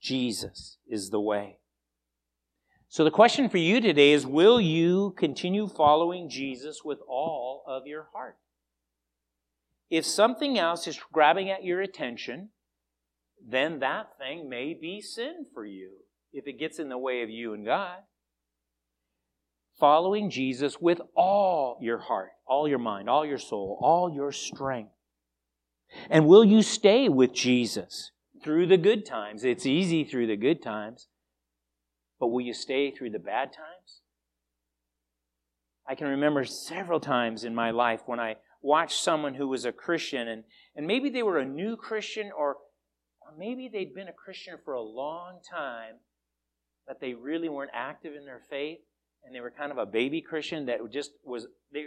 Jesus 0.00 0.78
is 0.88 1.10
the 1.10 1.20
way. 1.20 1.58
So 2.88 3.04
the 3.04 3.10
question 3.10 3.48
for 3.48 3.58
you 3.58 3.80
today 3.80 4.12
is 4.12 4.26
Will 4.26 4.60
you 4.60 5.14
continue 5.16 5.68
following 5.68 6.28
Jesus 6.28 6.82
with 6.84 6.98
all 7.08 7.64
of 7.66 7.86
your 7.86 8.08
heart? 8.12 8.36
If 9.88 10.04
something 10.04 10.58
else 10.58 10.86
is 10.86 11.00
grabbing 11.12 11.50
at 11.50 11.64
your 11.64 11.80
attention, 11.80 12.50
then 13.46 13.78
that 13.80 14.18
thing 14.18 14.48
may 14.48 14.74
be 14.74 15.00
sin 15.00 15.46
for 15.52 15.64
you 15.64 15.90
if 16.32 16.46
it 16.46 16.58
gets 16.58 16.78
in 16.78 16.88
the 16.88 16.98
way 16.98 17.22
of 17.22 17.30
you 17.30 17.54
and 17.54 17.64
God. 17.64 17.98
Following 19.82 20.30
Jesus 20.30 20.80
with 20.80 21.00
all 21.16 21.76
your 21.80 21.98
heart, 21.98 22.30
all 22.46 22.68
your 22.68 22.78
mind, 22.78 23.10
all 23.10 23.26
your 23.26 23.36
soul, 23.36 23.80
all 23.82 24.14
your 24.14 24.30
strength. 24.30 24.92
And 26.08 26.28
will 26.28 26.44
you 26.44 26.62
stay 26.62 27.08
with 27.08 27.32
Jesus 27.32 28.12
through 28.44 28.68
the 28.68 28.76
good 28.76 29.04
times? 29.04 29.42
It's 29.42 29.66
easy 29.66 30.04
through 30.04 30.28
the 30.28 30.36
good 30.36 30.62
times. 30.62 31.08
But 32.20 32.28
will 32.28 32.42
you 32.42 32.54
stay 32.54 32.92
through 32.92 33.10
the 33.10 33.18
bad 33.18 33.46
times? 33.46 34.02
I 35.84 35.96
can 35.96 36.06
remember 36.06 36.44
several 36.44 37.00
times 37.00 37.42
in 37.42 37.52
my 37.52 37.72
life 37.72 38.02
when 38.06 38.20
I 38.20 38.36
watched 38.60 39.02
someone 39.02 39.34
who 39.34 39.48
was 39.48 39.64
a 39.64 39.72
Christian 39.72 40.28
and, 40.28 40.44
and 40.76 40.86
maybe 40.86 41.10
they 41.10 41.24
were 41.24 41.38
a 41.38 41.44
new 41.44 41.76
Christian 41.76 42.30
or, 42.30 42.50
or 43.20 43.36
maybe 43.36 43.68
they'd 43.68 43.96
been 43.96 44.06
a 44.06 44.12
Christian 44.12 44.58
for 44.64 44.74
a 44.74 44.80
long 44.80 45.40
time, 45.50 45.96
but 46.86 47.00
they 47.00 47.14
really 47.14 47.48
weren't 47.48 47.72
active 47.74 48.14
in 48.14 48.24
their 48.24 48.42
faith 48.48 48.78
and 49.24 49.34
they 49.34 49.40
were 49.40 49.50
kind 49.50 49.72
of 49.72 49.78
a 49.78 49.86
baby 49.86 50.20
Christian 50.20 50.66
that 50.66 50.78
just 50.92 51.12
was 51.24 51.46
they 51.72 51.86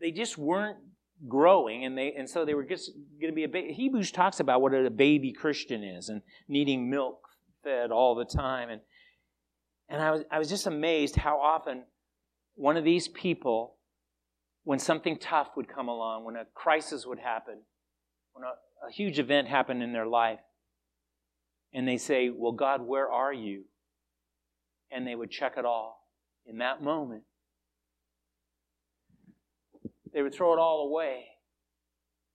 they 0.00 0.10
just 0.10 0.38
weren't 0.38 0.78
growing 1.28 1.84
and 1.84 1.96
they 1.96 2.12
and 2.12 2.28
so 2.28 2.44
they 2.44 2.54
were 2.54 2.64
just 2.64 2.92
going 3.20 3.32
to 3.32 3.34
be 3.34 3.44
a 3.44 3.48
baby. 3.48 3.72
Hebrews 3.72 4.10
talks 4.12 4.40
about 4.40 4.62
what 4.62 4.74
a 4.74 4.90
baby 4.90 5.32
Christian 5.32 5.84
is 5.84 6.08
and 6.08 6.22
needing 6.48 6.88
milk 6.88 7.20
fed 7.62 7.90
all 7.90 8.14
the 8.14 8.24
time 8.24 8.70
and 8.70 8.80
and 9.90 10.00
I 10.00 10.12
was, 10.12 10.22
I 10.30 10.38
was 10.38 10.48
just 10.48 10.66
amazed 10.66 11.16
how 11.16 11.40
often 11.40 11.82
one 12.54 12.76
of 12.76 12.84
these 12.84 13.08
people, 13.08 13.74
when 14.62 14.78
something 14.78 15.16
tough 15.16 15.48
would 15.56 15.66
come 15.66 15.88
along, 15.88 16.24
when 16.24 16.36
a 16.36 16.44
crisis 16.54 17.04
would 17.06 17.18
happen, 17.18 17.62
when 18.32 18.44
a, 18.44 18.86
a 18.86 18.90
huge 18.92 19.18
event 19.18 19.48
happened 19.48 19.82
in 19.82 19.92
their 19.92 20.06
life, 20.06 20.38
and 21.74 21.88
they 21.88 21.96
say, 21.96 22.30
Well, 22.30 22.52
God, 22.52 22.82
where 22.82 23.10
are 23.10 23.32
you? 23.32 23.64
And 24.92 25.06
they 25.06 25.16
would 25.16 25.30
check 25.30 25.54
it 25.56 25.64
all 25.64 25.99
in 26.50 26.58
that 26.58 26.82
moment. 26.82 27.22
They 30.12 30.22
would 30.22 30.34
throw 30.34 30.52
it 30.52 30.58
all 30.58 30.88
away 30.88 31.26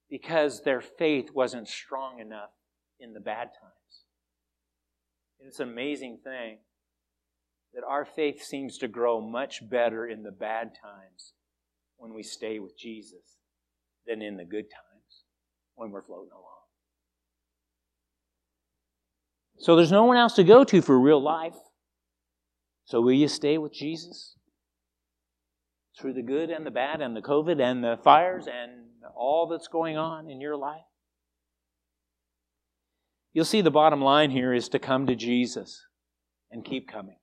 because 0.09 0.63
their 0.63 0.81
faith 0.81 1.29
wasn't 1.33 1.67
strong 1.67 2.19
enough 2.19 2.51
in 2.99 3.13
the 3.13 3.19
bad 3.19 3.49
times. 3.59 4.03
It's 5.41 5.59
an 5.59 5.69
amazing 5.69 6.19
thing 6.23 6.59
that 7.73 7.83
our 7.85 8.05
faith 8.05 8.41
seems 8.41 8.77
to 8.77 8.87
grow 8.87 9.19
much 9.19 9.69
better 9.69 10.07
in 10.07 10.23
the 10.23 10.31
bad 10.31 10.71
times 10.81 11.33
when 11.97 12.13
we 12.13 12.23
stay 12.23 12.59
with 12.59 12.77
Jesus 12.79 13.37
than 14.07 14.21
in 14.21 14.37
the 14.37 14.45
good 14.45 14.69
times 14.71 15.23
when 15.75 15.91
we're 15.91 16.01
floating 16.01 16.31
along. 16.31 16.43
So 19.57 19.75
there's 19.75 19.91
no 19.91 20.05
one 20.05 20.17
else 20.17 20.33
to 20.35 20.43
go 20.43 20.63
to 20.63 20.81
for 20.81 20.97
real 20.97 21.21
life. 21.21 21.55
So 22.85 23.01
will 23.01 23.13
you 23.13 23.27
stay 23.27 23.57
with 23.57 23.73
Jesus? 23.73 24.35
Through 25.99 26.13
the 26.13 26.21
good 26.21 26.49
and 26.49 26.65
the 26.65 26.71
bad 26.71 27.01
and 27.01 27.15
the 27.15 27.21
COVID 27.21 27.61
and 27.61 27.83
the 27.83 27.97
fires 28.03 28.47
and 28.47 28.87
all 29.15 29.47
that's 29.47 29.67
going 29.67 29.97
on 29.97 30.29
in 30.29 30.39
your 30.39 30.55
life? 30.55 30.81
You'll 33.33 33.45
see 33.45 33.61
the 33.61 33.71
bottom 33.71 34.01
line 34.01 34.31
here 34.31 34.53
is 34.53 34.69
to 34.69 34.79
come 34.79 35.07
to 35.07 35.15
Jesus 35.15 35.85
and 36.51 36.63
keep 36.63 36.87
coming 36.87 37.17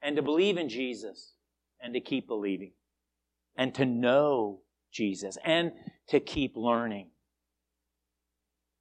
and 0.00 0.16
to 0.16 0.22
believe 0.22 0.56
in 0.56 0.68
Jesus 0.68 1.34
and 1.80 1.92
to 1.94 2.00
keep 2.00 2.26
believing 2.26 2.72
and 3.56 3.74
to 3.74 3.84
know 3.84 4.60
Jesus 4.92 5.36
and 5.44 5.72
to 6.08 6.20
keep 6.20 6.56
learning 6.56 7.08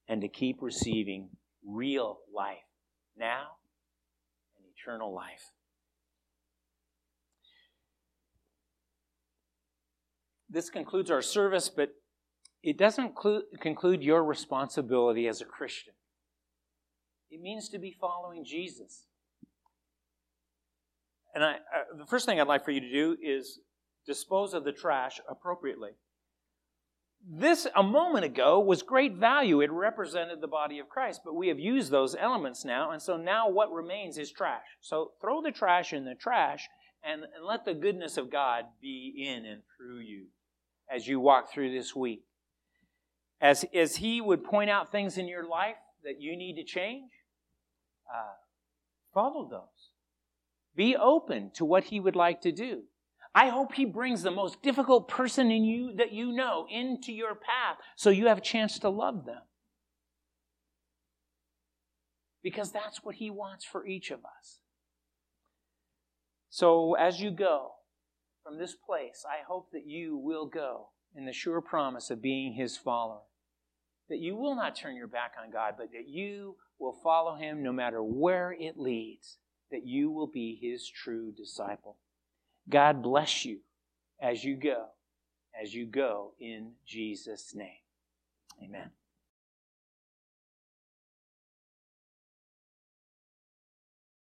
and 0.07 0.21
to 0.21 0.27
keep 0.27 0.61
receiving 0.61 1.29
real 1.65 2.19
life 2.33 2.57
now 3.17 3.47
and 4.57 4.65
eternal 4.77 5.13
life. 5.13 5.51
This 10.53 10.69
concludes 10.69 11.09
our 11.09 11.23
service, 11.23 11.67
but 11.67 11.89
it 12.61 12.77
doesn't 12.77 13.15
conclude 13.59 14.03
your 14.03 14.23
responsibility 14.23 15.27
as 15.27 15.41
a 15.41 15.45
Christian. 15.45 15.93
It 17.31 17.41
means 17.41 17.69
to 17.69 17.79
be 17.79 17.95
following 17.99 18.45
Jesus. 18.45 19.07
And 21.33 21.43
I, 21.43 21.53
uh, 21.53 21.97
the 21.97 22.05
first 22.05 22.27
thing 22.27 22.39
I'd 22.39 22.47
like 22.47 22.63
for 22.63 22.69
you 22.69 22.81
to 22.81 22.91
do 22.91 23.17
is 23.19 23.61
dispose 24.05 24.53
of 24.53 24.63
the 24.63 24.71
trash 24.71 25.19
appropriately. 25.27 25.91
This, 27.27 27.65
a 27.75 27.81
moment 27.81 28.25
ago, 28.25 28.59
was 28.59 28.83
great 28.83 29.15
value. 29.15 29.59
It 29.59 29.71
represented 29.71 30.39
the 30.39 30.47
body 30.47 30.77
of 30.77 30.87
Christ, 30.87 31.21
but 31.25 31.33
we 31.33 31.47
have 31.47 31.57
used 31.57 31.89
those 31.89 32.15
elements 32.15 32.63
now, 32.63 32.91
and 32.91 33.01
so 33.01 33.17
now 33.17 33.49
what 33.49 33.71
remains 33.71 34.19
is 34.19 34.31
trash. 34.31 34.65
So 34.81 35.13
throw 35.19 35.41
the 35.41 35.51
trash 35.51 35.93
in 35.93 36.05
the 36.05 36.13
trash 36.13 36.67
and, 37.03 37.23
and 37.23 37.43
let 37.43 37.65
the 37.65 37.73
goodness 37.73 38.17
of 38.17 38.31
God 38.31 38.65
be 38.79 39.25
in 39.27 39.45
and 39.45 39.63
through 39.77 40.01
you 40.01 40.27
as 40.89 41.07
you 41.07 41.19
walk 41.19 41.51
through 41.51 41.71
this 41.71 41.95
week. 41.95 42.23
As, 43.41 43.65
as 43.73 43.97
He 43.97 44.21
would 44.21 44.43
point 44.43 44.69
out 44.69 44.91
things 44.91 45.17
in 45.17 45.27
your 45.27 45.47
life 45.47 45.75
that 46.03 46.19
you 46.21 46.37
need 46.37 46.55
to 46.55 46.63
change, 46.63 47.11
uh, 48.13 48.35
follow 49.13 49.47
those. 49.49 49.91
Be 50.75 50.95
open 50.95 51.51
to 51.55 51.65
what 51.65 51.85
He 51.85 51.99
would 51.99 52.15
like 52.15 52.41
to 52.41 52.51
do. 52.51 52.83
I 53.35 53.49
hope 53.49 53.73
He 53.73 53.85
brings 53.85 54.21
the 54.21 54.31
most 54.31 54.61
difficult 54.61 55.07
person 55.07 55.51
in 55.51 55.63
you 55.63 55.95
that 55.97 56.13
you 56.13 56.31
know 56.31 56.67
into 56.69 57.11
your 57.11 57.35
path 57.35 57.77
so 57.95 58.09
you 58.09 58.27
have 58.27 58.37
a 58.37 58.41
chance 58.41 58.79
to 58.79 58.89
love 58.89 59.25
them. 59.25 59.41
Because 62.43 62.71
that's 62.71 63.03
what 63.03 63.15
He 63.15 63.29
wants 63.29 63.65
for 63.65 63.85
each 63.85 64.11
of 64.11 64.19
us. 64.19 64.59
So 66.49 66.93
as 66.93 67.19
you 67.19 67.31
go 67.31 67.71
from 68.43 68.57
this 68.57 68.75
place, 68.75 69.25
I 69.27 69.43
hope 69.47 69.71
that 69.71 69.87
you 69.87 70.17
will 70.17 70.45
go 70.45 70.89
in 71.15 71.25
the 71.25 71.33
sure 71.33 71.61
promise 71.61 72.09
of 72.09 72.21
being 72.21 72.53
His 72.53 72.77
follower. 72.77 73.21
That 74.09 74.19
you 74.19 74.35
will 74.35 74.55
not 74.55 74.75
turn 74.75 74.95
your 74.95 75.07
back 75.07 75.33
on 75.41 75.51
God, 75.51 75.75
but 75.77 75.91
that 75.93 76.07
you 76.07 76.57
will 76.79 76.97
follow 77.03 77.35
Him 77.35 77.63
no 77.63 77.71
matter 77.71 78.03
where 78.03 78.51
it 78.51 78.77
leads, 78.77 79.37
that 79.71 79.85
you 79.85 80.11
will 80.11 80.27
be 80.27 80.59
His 80.61 80.87
true 80.87 81.31
disciple. 81.31 81.97
God 82.69 83.01
bless 83.01 83.45
you 83.45 83.59
as 84.21 84.43
you 84.43 84.55
go, 84.55 84.87
as 85.59 85.73
you 85.73 85.85
go 85.85 86.33
in 86.39 86.73
Jesus' 86.85 87.55
name. 87.55 87.81
Amen. 88.61 88.91